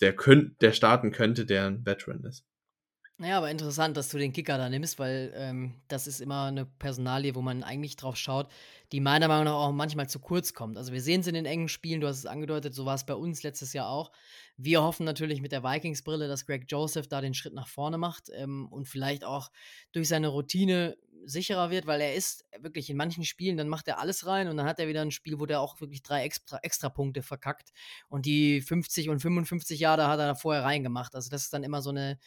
[0.00, 2.44] der, könnt, der starten könnte, der ein Veteran ist.
[3.18, 6.66] Naja, aber interessant, dass du den Kicker da nimmst, weil ähm, das ist immer eine
[6.66, 8.52] Personalie, wo man eigentlich drauf schaut,
[8.92, 10.76] die meiner Meinung nach auch manchmal zu kurz kommt.
[10.76, 13.06] Also wir sehen es in den engen Spielen, du hast es angedeutet, so war es
[13.06, 14.12] bei uns letztes Jahr auch.
[14.58, 18.30] Wir hoffen natürlich mit der Vikings-Brille, dass Greg Joseph da den Schritt nach vorne macht
[18.34, 19.50] ähm, und vielleicht auch
[19.92, 23.98] durch seine Routine sicherer wird, weil er ist wirklich in manchen Spielen, dann macht er
[23.98, 26.58] alles rein und dann hat er wieder ein Spiel, wo der auch wirklich drei extra,
[26.62, 27.70] extra Punkte verkackt
[28.08, 31.14] und die 50 und 55 Jahre hat er da vorher reingemacht.
[31.14, 32.18] Also das ist dann immer so eine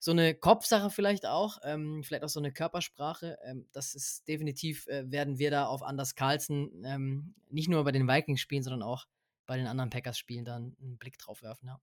[0.00, 3.38] so eine Kopfsache vielleicht auch, ähm, vielleicht auch so eine Körpersprache.
[3.44, 7.92] Ähm, das ist definitiv, äh, werden wir da auf Anders Carlsen ähm, nicht nur bei
[7.92, 9.06] den Vikings spielen, sondern auch
[9.46, 11.80] bei den anderen Packers-Spielen dann einen Blick drauf werfen, ja.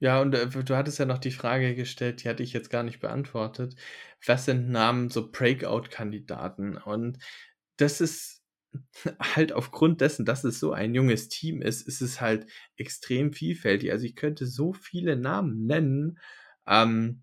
[0.00, 2.82] Ja, und äh, du hattest ja noch die Frage gestellt, die hatte ich jetzt gar
[2.82, 3.74] nicht beantwortet.
[4.24, 6.76] Was sind Namen so Breakout-Kandidaten?
[6.76, 7.18] Und
[7.78, 8.42] das ist
[9.20, 13.90] halt aufgrund dessen, dass es so ein junges Team ist, ist es halt extrem vielfältig.
[13.90, 16.18] Also ich könnte so viele Namen nennen,
[16.66, 17.22] ähm,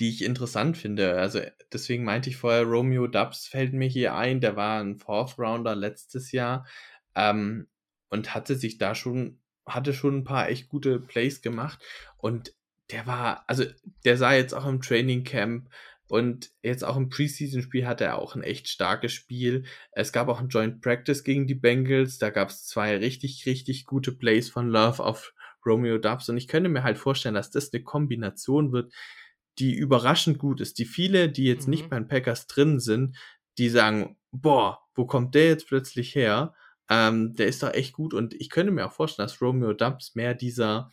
[0.00, 1.16] die ich interessant finde.
[1.16, 1.40] Also
[1.72, 5.76] deswegen meinte ich vorher, Romeo Dubs fällt mir hier ein, der war ein Fourth Rounder
[5.76, 6.66] letztes Jahr
[7.14, 7.68] ähm,
[8.10, 11.82] und hatte sich da schon, hatte schon ein paar echt gute Plays gemacht
[12.18, 12.54] und
[12.90, 13.64] der war, also
[14.04, 15.70] der sah jetzt auch im Training Camp
[16.06, 19.64] und jetzt auch im Preseason-Spiel hatte er auch ein echt starkes Spiel.
[19.92, 22.18] Es gab auch ein Joint Practice gegen die Bengals.
[22.18, 25.32] Da gab es zwei richtig, richtig gute Plays von Love auf
[25.66, 26.28] Romeo Dubs.
[26.28, 28.92] Und ich könnte mir halt vorstellen, dass das eine Kombination wird,
[29.58, 30.78] die überraschend gut ist.
[30.78, 31.70] Die viele, die jetzt mhm.
[31.70, 33.16] nicht bei den Packers drin sind,
[33.58, 36.54] die sagen, boah, wo kommt der jetzt plötzlich her?
[36.90, 38.14] Ähm, der ist doch echt gut.
[38.14, 40.90] Und ich könnte mir auch vorstellen, dass Romeo Dubs mehr dieser,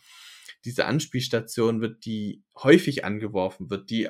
[0.64, 4.08] diese Anspielstation wird, die häufig angeworfen wird, die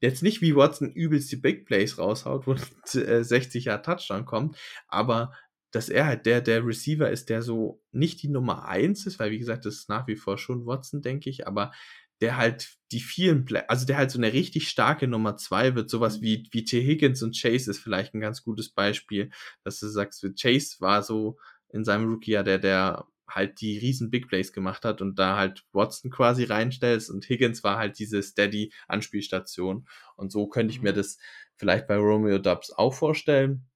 [0.00, 2.54] jetzt nicht wie Watson übelst die Big Plays raushaut, wo
[2.84, 4.56] 60 Jahre Touchdown kommt,
[4.88, 5.32] aber
[5.70, 9.30] dass er halt der, der Receiver ist, der so nicht die Nummer eins ist, weil
[9.30, 11.72] wie gesagt, das ist nach wie vor schon Watson, denke ich, aber
[12.20, 15.88] der halt die vielen, Play also der halt so eine richtig starke Nummer zwei wird,
[15.88, 16.22] sowas mhm.
[16.22, 16.82] wie, wie T.
[16.82, 19.30] Higgins und Chase ist vielleicht ein ganz gutes Beispiel,
[19.64, 21.38] dass du sagst, Chase war so
[21.70, 25.64] in seinem Rookie-Jahr der, der halt die riesen Big Plays gemacht hat und da halt
[25.72, 30.92] Watson quasi reinstellst und Higgins war halt diese steady Anspielstation und so könnte ich mir
[30.92, 30.96] mhm.
[30.96, 31.18] das
[31.56, 33.69] vielleicht bei Romeo Dubs auch vorstellen.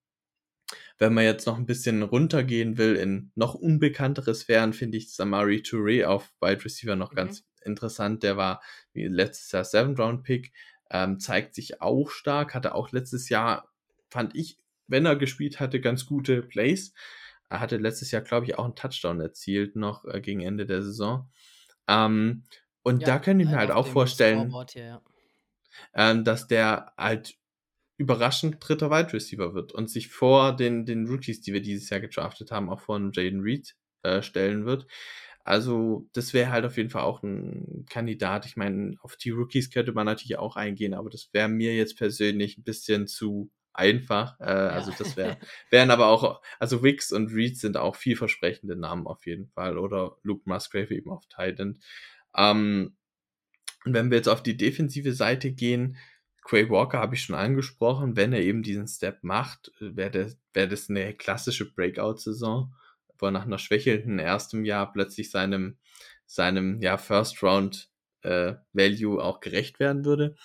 [0.99, 5.59] Wenn man jetzt noch ein bisschen runtergehen will in noch unbekanntere Sphären, finde ich Samari
[5.59, 7.17] Touré auf Wide Receiver noch mhm.
[7.17, 8.23] ganz interessant.
[8.23, 8.63] Der war
[8.93, 10.53] wie letztes Jahr Seven Round Pick,
[10.91, 13.71] ähm, zeigt sich auch stark, hatte auch letztes Jahr,
[14.11, 16.93] fand ich, wenn er gespielt hatte, ganz gute Plays.
[17.49, 20.83] Er hatte letztes Jahr, glaube ich, auch einen Touchdown erzielt, noch äh, gegen Ende der
[20.83, 21.31] Saison.
[21.89, 22.45] Ähm,
[22.83, 25.03] und ja, da könnte ich mir halt auch vorstellen, hier, ja.
[25.95, 27.37] ähm, dass der halt
[27.97, 32.01] überraschend dritter Wide Receiver wird und sich vor den, den Rookies, die wir dieses Jahr
[32.01, 34.87] gedraftet haben, auch vor Jaden Reed äh, stellen wird.
[35.45, 38.47] Also, das wäre halt auf jeden Fall auch ein Kandidat.
[38.47, 41.99] Ich meine, auf die Rookies könnte man natürlich auch eingehen, aber das wäre mir jetzt
[41.99, 44.41] persönlich ein bisschen zu einfach.
[44.41, 44.69] Äh, ja.
[44.69, 45.37] Also, das wäre,
[45.71, 49.77] wären aber auch, also Wicks und Reed sind auch vielversprechende Namen auf jeden Fall.
[49.77, 51.79] Oder Luke Musgrave eben auf Titan.
[52.35, 52.97] Ähm,
[53.85, 55.99] und wenn wir jetzt auf die defensive Seite gehen,
[56.45, 60.67] Quay Walker habe ich schon angesprochen, wenn er eben diesen Step macht, wäre das, wär
[60.67, 62.73] das eine klassische Breakout-Saison
[63.19, 65.79] wo er nach einer schwächelnden ersten Jahr plötzlich seinem,
[66.27, 67.91] seinem ja, First Round
[68.23, 68.55] äh,
[69.19, 70.37] auch gerecht werden würde.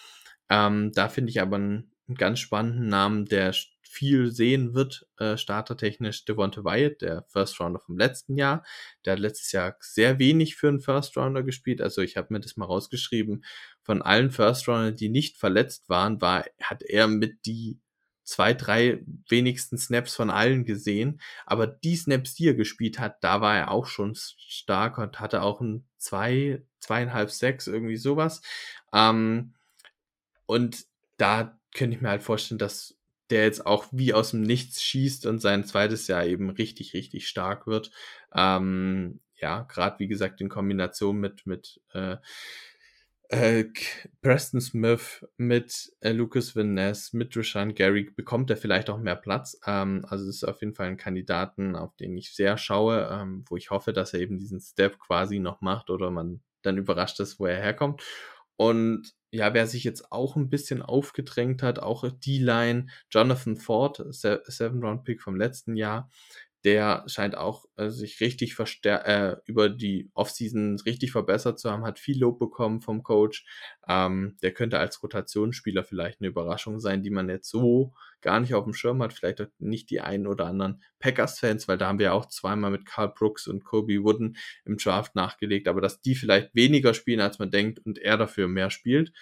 [0.50, 5.38] Ähm, da finde ich aber einen, einen, ganz spannenden Namen, der viel sehen wird, äh,
[5.38, 8.64] startertechnisch, Devonta Wyatt, der First Rounder vom letzten Jahr.
[9.06, 11.82] Der hat letztes Jahr sehr wenig für einen First Rounder gespielt.
[11.82, 13.44] Also ich habe mir das mal rausgeschrieben.
[13.82, 17.80] Von allen First Rounder, die nicht verletzt waren, war, hat er mit die
[18.30, 21.20] zwei, drei wenigsten Snaps von allen gesehen.
[21.48, 25.42] Aber die Snaps, die er gespielt hat, da war er auch schon stark und hatte
[25.42, 28.42] auch ein zwei, zweieinhalb, sechs, irgendwie sowas.
[28.94, 29.56] Ähm,
[30.46, 30.86] und
[31.20, 32.96] da könnte ich mir halt vorstellen, dass
[33.30, 37.28] der jetzt auch wie aus dem Nichts schießt und sein zweites Jahr eben richtig, richtig
[37.28, 37.92] stark wird.
[38.34, 42.18] Ähm, ja, gerade wie gesagt in Kombination mit, mit äh,
[43.30, 43.66] äh,
[44.22, 49.60] Preston Smith, mit äh, Lucas Van mit Rashan Gary bekommt er vielleicht auch mehr Platz.
[49.68, 53.46] Ähm, also es ist auf jeden Fall ein Kandidaten, auf den ich sehr schaue, ähm,
[53.48, 57.20] wo ich hoffe, dass er eben diesen Step quasi noch macht oder man dann überrascht
[57.20, 58.02] ist, wo er herkommt.
[58.56, 64.04] Und ja, wer sich jetzt auch ein bisschen aufgedrängt hat, auch die Line, Jonathan Ford,
[64.10, 66.10] Seven-Round-Pick vom letzten Jahr,
[66.66, 71.86] der scheint auch äh, sich richtig verstärkt, äh, über die Offseason richtig verbessert zu haben,
[71.86, 73.46] hat viel Lob bekommen vom Coach.
[73.88, 78.54] Ähm, der könnte als Rotationsspieler vielleicht eine Überraschung sein, die man jetzt so gar nicht
[78.54, 79.14] auf dem Schirm hat.
[79.14, 82.86] Vielleicht auch nicht die einen oder anderen Packers-Fans, weil da haben wir auch zweimal mit
[82.86, 84.36] Carl Brooks und Kobe Wooden
[84.66, 88.50] im Draft nachgelegt, aber dass die vielleicht weniger spielen, als man denkt und er dafür
[88.50, 89.14] mehr spielt.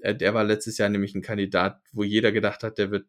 [0.00, 3.06] Äh, der war letztes Jahr nämlich ein Kandidat, wo jeder gedacht hat, der wird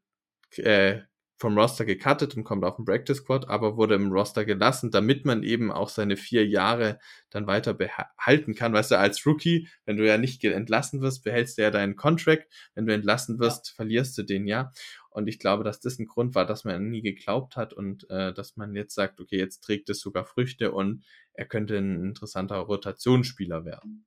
[0.57, 1.01] äh,
[1.39, 5.25] vom Roster gecuttet und kommt auf den Practice Squad, aber wurde im Roster gelassen, damit
[5.25, 8.73] man eben auch seine vier Jahre dann weiter behalten kann.
[8.73, 12.51] Weißt du, als Rookie, wenn du ja nicht entlassen wirst, behältst du ja deinen Contract.
[12.75, 13.73] Wenn du entlassen wirst, ja.
[13.77, 14.73] verlierst du den ja.
[15.11, 18.33] Und ich glaube, dass das ein Grund war, dass man nie geglaubt hat und äh,
[18.33, 22.57] dass man jetzt sagt, okay, jetzt trägt es sogar Früchte und er könnte ein interessanter
[22.57, 24.05] Rotationsspieler werden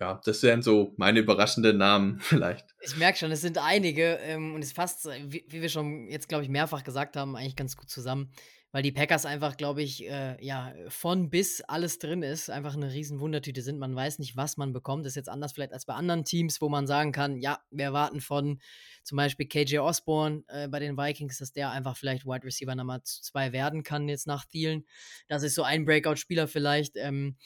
[0.00, 2.74] ja, das wären so meine überraschenden Namen vielleicht.
[2.80, 6.28] Ich merke schon, es sind einige ähm, und es fasst, wie, wie, wir schon jetzt,
[6.28, 8.30] glaube ich, mehrfach gesagt haben, eigentlich ganz gut zusammen,
[8.70, 12.92] weil die Packers einfach, glaube ich, äh, ja, von bis alles drin ist, einfach eine
[12.92, 13.78] riesen Wundertüte sind.
[13.78, 15.04] Man weiß nicht, was man bekommt.
[15.04, 17.86] Das ist jetzt anders vielleicht als bei anderen Teams, wo man sagen kann, ja, wir
[17.86, 18.60] erwarten von
[19.02, 23.02] zum Beispiel KJ Osborne äh, bei den Vikings, dass der einfach vielleicht Wide Receiver Nummer
[23.02, 24.84] 2 werden kann jetzt nach Thielen.
[25.26, 26.96] Das ist so ein Breakout-Spieler vielleicht.
[26.96, 27.36] Ähm,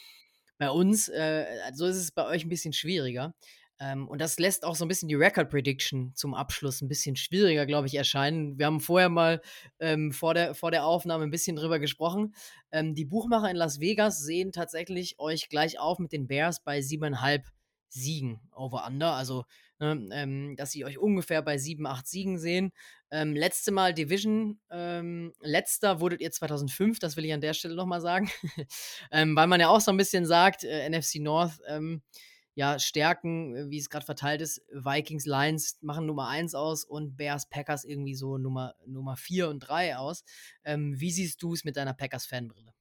[0.63, 1.45] bei uns, äh,
[1.75, 3.35] so ist es bei euch ein bisschen schwieriger.
[3.81, 7.17] Ähm, und das lässt auch so ein bisschen die Record Prediction zum Abschluss ein bisschen
[7.17, 8.61] schwieriger, glaube ich, erscheinen.
[8.61, 9.41] Wir haben vorher mal
[9.81, 12.33] ähm, vor, der, vor der Aufnahme ein bisschen drüber gesprochen.
[12.71, 16.81] Ähm, die Buchmacher in Las Vegas sehen tatsächlich euch gleich auf mit den Bears bei
[16.81, 17.45] siebeneinhalb
[17.89, 19.15] Siegen over under.
[19.15, 19.43] Also,
[19.81, 22.71] ne, ähm, dass sie euch ungefähr bei sieben, acht Siegen sehen.
[23.15, 27.75] Ähm, letzte Mal Division, ähm, letzter wurdet ihr 2005, das will ich an der Stelle
[27.75, 28.31] nochmal sagen,
[29.13, 32.01] ähm, weil man ja auch so ein bisschen sagt, äh, NFC North, ähm,
[32.55, 37.19] ja, Stärken, äh, wie es gerade verteilt ist, Vikings, Lions machen Nummer 1 aus und
[37.19, 40.25] Bears, Packers irgendwie so Nummer, Nummer 4 und 3 aus.
[40.65, 42.73] Ähm, wie siehst du es mit deiner Packers-Fanbrille?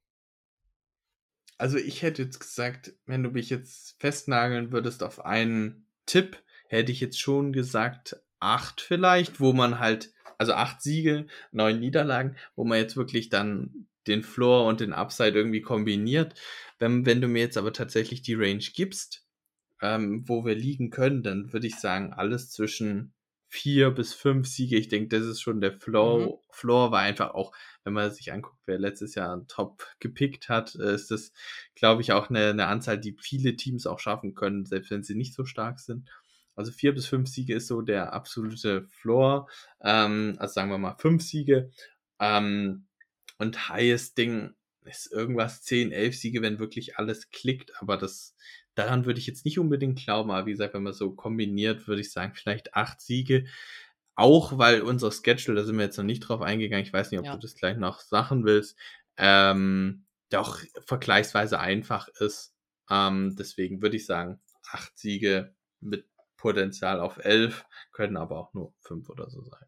[1.57, 6.93] Also ich hätte jetzt gesagt, wenn du mich jetzt festnageln würdest auf einen Tipp, hätte
[6.93, 10.11] ich jetzt schon gesagt, acht vielleicht, wo man halt
[10.41, 15.37] also acht Siege, neun Niederlagen, wo man jetzt wirklich dann den Floor und den Upside
[15.37, 16.33] irgendwie kombiniert.
[16.79, 19.23] Wenn, wenn du mir jetzt aber tatsächlich die Range gibst,
[19.83, 23.13] ähm, wo wir liegen können, dann würde ich sagen, alles zwischen
[23.49, 24.77] vier bis fünf Siege.
[24.77, 26.19] Ich denke, das ist schon der Floor.
[26.19, 26.33] Mhm.
[26.49, 27.51] Floor war einfach auch,
[27.83, 31.33] wenn man sich anguckt, wer letztes Jahr einen Top gepickt hat, ist das,
[31.75, 35.13] glaube ich, auch eine, eine Anzahl, die viele Teams auch schaffen können, selbst wenn sie
[35.13, 36.09] nicht so stark sind.
[36.55, 39.49] Also vier bis fünf Siege ist so der absolute Floor.
[39.81, 41.71] Ähm, also sagen wir mal fünf Siege.
[42.19, 42.85] Ähm,
[43.37, 47.73] und highest Ding ist irgendwas 10, 11 Siege, wenn wirklich alles klickt.
[47.81, 48.35] Aber das,
[48.75, 50.31] daran würde ich jetzt nicht unbedingt glauben.
[50.31, 53.45] Aber wie gesagt, wenn man so kombiniert, würde ich sagen, vielleicht acht Siege.
[54.15, 56.85] Auch weil unser Schedule, da sind wir jetzt noch nicht drauf eingegangen.
[56.85, 57.33] Ich weiß nicht, ob ja.
[57.33, 58.77] du das gleich noch sagen willst.
[59.17, 62.53] Ähm, doch vergleichsweise einfach ist.
[62.89, 64.39] Ähm, deswegen würde ich sagen,
[64.71, 66.05] acht Siege mit
[66.41, 69.67] Potenzial auf 11, können aber auch nur 5 oder so sein.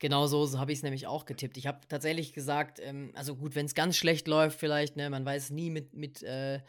[0.00, 1.56] Genau so, habe ich es nämlich auch getippt.
[1.58, 5.24] Ich habe tatsächlich gesagt, ähm, also gut, wenn es ganz schlecht läuft, vielleicht, ne, man
[5.24, 6.60] weiß nie mit, mit, äh,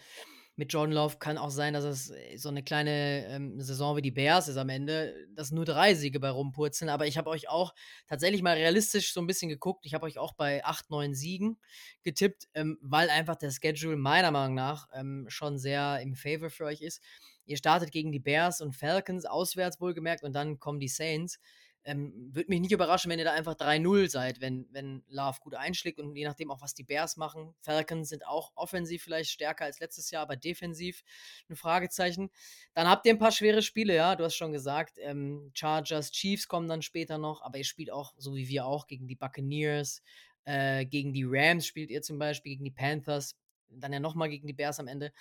[0.57, 4.11] mit John Love, kann auch sein, dass es so eine kleine ähm, Saison wie die
[4.11, 6.89] Bears ist am Ende, dass nur drei Siege bei rumpurzeln.
[6.89, 7.73] Aber ich habe euch auch
[8.05, 9.85] tatsächlich mal realistisch so ein bisschen geguckt.
[9.85, 11.57] Ich habe euch auch bei 8, 9 Siegen
[12.03, 16.65] getippt, ähm, weil einfach der Schedule meiner Meinung nach ähm, schon sehr im Favor für
[16.65, 17.01] euch ist.
[17.45, 21.39] Ihr startet gegen die Bears und Falcons, auswärts wohlgemerkt, und dann kommen die Saints.
[21.83, 25.55] Ähm, Würde mich nicht überraschen, wenn ihr da einfach 3-0 seid, wenn, wenn Love gut
[25.55, 27.55] einschlägt und je nachdem auch, was die Bears machen.
[27.61, 31.01] Falcons sind auch offensiv vielleicht stärker als letztes Jahr, aber defensiv
[31.49, 32.29] ein Fragezeichen.
[32.75, 34.97] Dann habt ihr ein paar schwere Spiele, ja, du hast schon gesagt.
[34.99, 38.85] Ähm, Chargers, Chiefs kommen dann später noch, aber ihr spielt auch, so wie wir auch,
[38.85, 40.03] gegen die Buccaneers,
[40.45, 43.35] äh, gegen die Rams spielt ihr zum Beispiel, gegen die Panthers,
[43.79, 45.11] dann ja nochmal gegen die Bears am Ende.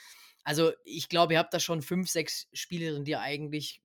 [0.45, 3.83] Also, ich glaube, ihr habt da schon fünf, sechs Spiele drin, die eigentlich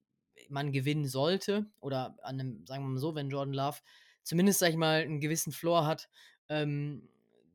[0.50, 1.66] man gewinnen sollte.
[1.80, 3.80] Oder an einem, sagen wir mal so, wenn Jordan Love
[4.24, 6.10] zumindest, sag ich mal, einen gewissen Floor hat,
[6.50, 7.08] ähm,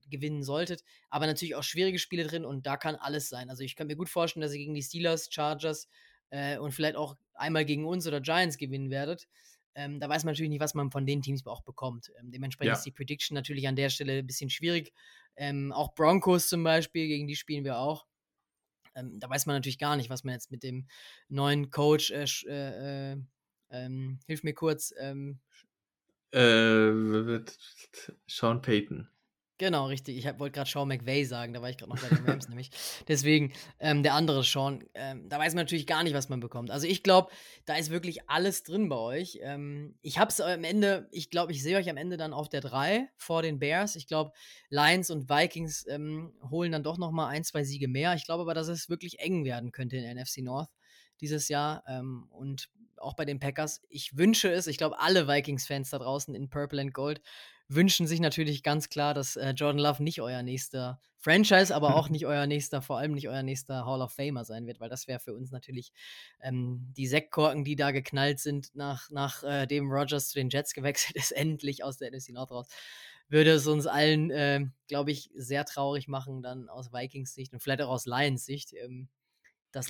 [0.08, 0.84] gewinnen solltet.
[1.08, 3.50] Aber natürlich auch schwierige Spiele drin und da kann alles sein.
[3.50, 5.88] Also ich kann mir gut vorstellen, dass ihr gegen die Steelers, Chargers
[6.30, 9.28] äh, und vielleicht auch einmal gegen uns oder Giants gewinnen werdet.
[9.74, 12.10] Ähm, da weiß man natürlich nicht, was man von den Teams auch bekommt.
[12.18, 12.76] Ähm, dementsprechend ja.
[12.76, 14.92] ist die Prediction natürlich an der Stelle ein bisschen schwierig.
[15.36, 18.06] Ähm, auch Broncos zum Beispiel, gegen die spielen wir auch.
[18.94, 20.86] Ähm, da weiß man natürlich gar nicht, was man jetzt mit dem
[21.28, 23.16] neuen Coach, äh, äh, äh,
[23.70, 25.40] ähm, hilf mir kurz, ähm,
[26.32, 27.40] äh,
[28.26, 29.08] Sean Payton.
[29.60, 30.16] Genau, richtig.
[30.16, 32.70] Ich wollte gerade Sean McVay sagen, da war ich gerade noch bei den Rams nämlich.
[33.08, 36.70] Deswegen, ähm, der andere Sean, ähm, da weiß man natürlich gar nicht, was man bekommt.
[36.70, 37.30] Also ich glaube,
[37.66, 39.38] da ist wirklich alles drin bei euch.
[39.42, 42.48] Ähm, ich habe es am Ende, ich glaube, ich sehe euch am Ende dann auf
[42.48, 43.96] der 3 vor den Bears.
[43.96, 44.32] Ich glaube,
[44.70, 48.14] Lions und Vikings ähm, holen dann doch noch mal ein, zwei Siege mehr.
[48.14, 50.70] Ich glaube aber, dass es wirklich eng werden könnte in NFC North
[51.20, 51.84] dieses Jahr.
[51.86, 53.82] Ähm, und auch bei den Packers.
[53.90, 57.20] Ich wünsche es, ich glaube, alle Vikings-Fans da draußen in Purple and Gold
[57.70, 62.08] wünschen sich natürlich ganz klar, dass äh, Jordan Love nicht euer nächster Franchise, aber auch
[62.10, 65.06] nicht euer nächster, vor allem nicht euer nächster Hall of Famer sein wird, weil das
[65.06, 65.92] wäre für uns natürlich
[66.40, 71.16] ähm, die Sektkorken, die da geknallt sind, nach, nachdem äh, Rogers zu den Jets gewechselt
[71.16, 72.66] ist, endlich aus der NFC North raus.
[73.28, 77.62] Würde es uns allen, äh, glaube ich, sehr traurig machen, dann aus Vikings Sicht und
[77.62, 78.72] vielleicht auch aus Lions Sicht.
[78.72, 79.08] Ähm,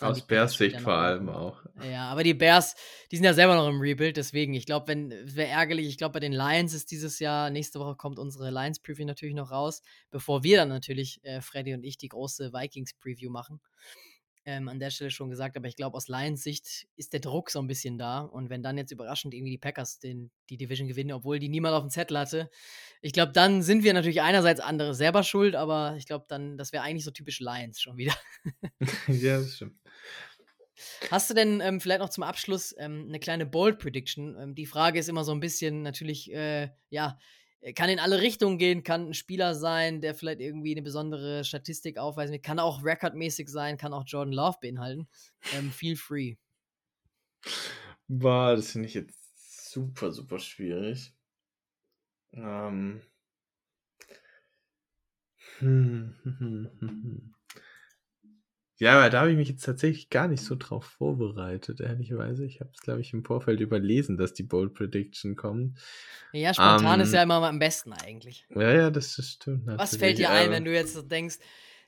[0.00, 1.64] aus Bears Sicht vor allem auch.
[1.82, 2.74] Ja, aber die Bears,
[3.10, 6.14] die sind ja selber noch im Rebuild, deswegen, ich glaube, wenn, wäre ärgerlich, ich glaube,
[6.14, 10.42] bei den Lions ist dieses Jahr, nächste Woche kommt unsere Lions-Preview natürlich noch raus, bevor
[10.42, 13.60] wir dann natürlich, äh, Freddy und ich, die große Vikings-Preview machen
[14.44, 17.50] ähm, an der Stelle schon gesagt, aber ich glaube, aus Lions Sicht ist der Druck
[17.50, 18.20] so ein bisschen da.
[18.20, 21.74] Und wenn dann jetzt überraschend irgendwie die Packers den, die Division gewinnen, obwohl die niemand
[21.74, 22.50] auf dem Zettel hatte,
[23.02, 26.72] ich glaube, dann sind wir natürlich einerseits andere selber schuld, aber ich glaube, dann, das
[26.72, 28.14] wäre eigentlich so typisch Lions schon wieder.
[29.08, 29.76] ja, das stimmt.
[31.10, 34.36] Hast du denn ähm, vielleicht noch zum Abschluss ähm, eine kleine Bold Prediction?
[34.40, 37.18] Ähm, die Frage ist immer so ein bisschen natürlich, äh, ja,
[37.74, 41.98] kann in alle Richtungen gehen, kann ein Spieler sein, der vielleicht irgendwie eine besondere Statistik
[41.98, 45.08] aufweisen kann auch rekordmäßig sein, kann auch Jordan Love beinhalten.
[45.52, 46.36] Ähm, feel free.
[48.08, 51.12] Boah, das finde ich jetzt super, super schwierig.
[52.32, 53.02] Ähm.
[55.58, 57.34] Hm, hm, hm, hm, hm.
[58.80, 62.46] Ja, aber da habe ich mich jetzt tatsächlich gar nicht so drauf vorbereitet, ehrlicherweise.
[62.46, 65.78] Ich habe es, glaube ich, im Vorfeld überlesen, dass die Bold Prediction kommt.
[66.32, 68.46] Ja, spontan ähm, ist ja immer am besten eigentlich.
[68.48, 69.66] Ja, ja, das, das stimmt.
[69.66, 69.80] Natürlich.
[69.80, 71.36] Was fällt dir ein, wenn du jetzt denkst,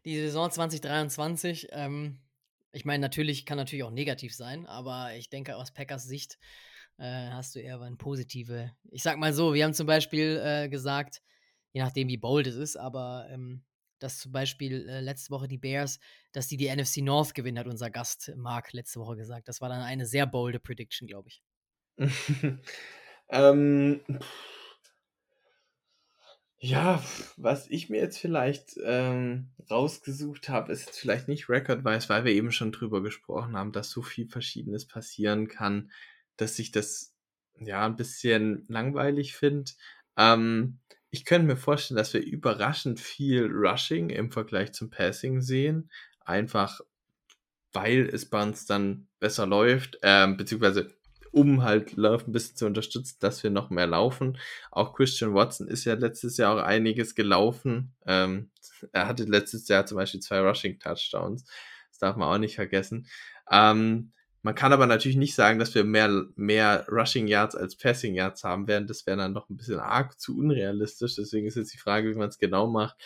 [0.04, 2.18] die Saison 2023, ähm,
[2.72, 6.38] ich meine, natürlich kann natürlich auch negativ sein, aber ich denke, aus Packers Sicht
[6.98, 8.70] äh, hast du eher eine positive.
[8.90, 11.22] Ich sag mal so, wir haben zum Beispiel äh, gesagt,
[11.72, 13.62] je nachdem, wie bold es ist, aber ähm,
[14.02, 16.00] dass zum Beispiel äh, letzte Woche die Bears,
[16.32, 19.48] dass die die NFC North gewinnen, hat unser Gast Mark letzte Woche gesagt.
[19.48, 21.42] Das war dann eine sehr bolde Prediction, glaube ich.
[23.28, 24.00] ähm,
[26.64, 27.02] ja,
[27.36, 32.32] was ich mir jetzt vielleicht ähm, rausgesucht habe, ist jetzt vielleicht nicht Record-wise, weil wir
[32.32, 35.90] eben schon drüber gesprochen haben, dass so viel Verschiedenes passieren kann,
[36.36, 37.14] dass ich das
[37.58, 39.72] ja ein bisschen langweilig finde.
[40.16, 40.78] Ähm,
[41.12, 45.90] ich könnte mir vorstellen, dass wir überraschend viel Rushing im Vergleich zum Passing sehen.
[46.20, 46.80] Einfach
[47.72, 50.94] weil es bei uns dann besser läuft, ähm, beziehungsweise
[51.30, 54.38] um halt Love ein bisschen zu unterstützen, dass wir noch mehr laufen.
[54.70, 57.94] Auch Christian Watson ist ja letztes Jahr auch einiges gelaufen.
[58.06, 58.50] Ähm,
[58.92, 61.44] er hatte letztes Jahr zum Beispiel zwei Rushing-Touchdowns.
[61.90, 63.06] Das darf man auch nicht vergessen.
[63.50, 68.14] Ähm, man kann aber natürlich nicht sagen, dass wir mehr, mehr Rushing Yards als Passing
[68.14, 68.88] Yards haben werden.
[68.88, 71.14] Das wäre dann noch ein bisschen arg zu unrealistisch.
[71.14, 72.96] Deswegen ist jetzt die Frage, wie man es genau macht.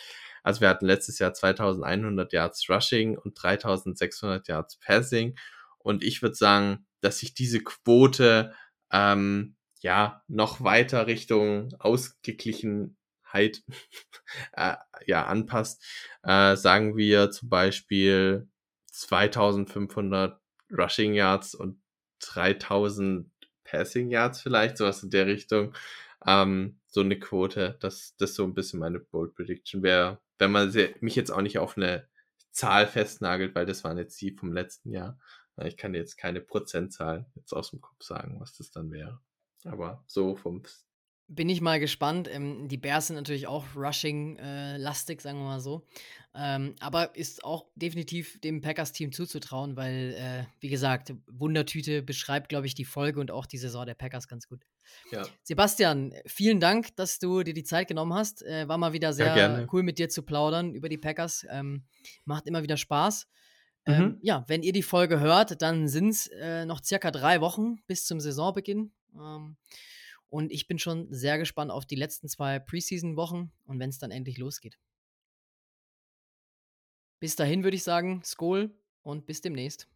[0.41, 5.37] Also wir hatten letztes Jahr 2100 Yards Rushing und 3600 Yards Passing.
[5.77, 8.53] Und ich würde sagen, dass sich diese Quote
[8.91, 12.95] ähm, ja noch weiter Richtung Ausgeglichenheit
[14.53, 14.75] äh,
[15.05, 15.85] ja anpasst.
[16.23, 18.49] Äh, sagen wir zum Beispiel
[18.91, 20.41] 2500
[20.71, 21.81] Rushing Yards und
[22.19, 23.31] 3000
[23.63, 25.73] Passing Yards vielleicht, sowas in der Richtung.
[26.25, 30.73] Ähm, so eine Quote, dass das so ein bisschen meine Bold Prediction wäre, wenn man
[31.01, 32.07] mich jetzt auch nicht auf eine
[32.51, 35.19] Zahl festnagelt, weil das waren jetzt die vom letzten Jahr.
[35.63, 39.19] Ich kann jetzt keine Prozentzahl jetzt aus dem Kopf sagen, was das dann wäre.
[39.65, 40.63] Aber so vom
[41.27, 42.29] bin ich mal gespannt.
[42.31, 45.85] Ähm, die Bears sind natürlich auch Rushing-lastig, äh, sagen wir mal so.
[46.33, 52.67] Ähm, aber ist auch definitiv dem Packers-Team zuzutrauen, weil, äh, wie gesagt, Wundertüte beschreibt, glaube
[52.67, 54.61] ich, die Folge und auch die Saison der Packers ganz gut.
[55.11, 55.23] Ja.
[55.43, 58.43] Sebastian, vielen Dank, dass du dir die Zeit genommen hast.
[58.43, 61.45] Äh, war mal wieder sehr ja, cool mit dir zu plaudern über die Packers.
[61.49, 61.83] Ähm,
[62.23, 63.27] macht immer wieder Spaß.
[63.85, 64.17] Ähm, mhm.
[64.21, 68.05] ja, wenn ihr die Folge hört, dann sind es äh, noch circa drei Wochen bis
[68.05, 68.91] zum Saisonbeginn.
[69.15, 69.55] Ähm,
[70.29, 74.11] und ich bin schon sehr gespannt auf die letzten zwei Preseason-Wochen und wenn es dann
[74.11, 74.77] endlich losgeht.
[77.19, 79.87] Bis dahin würde ich sagen, Skol und bis demnächst.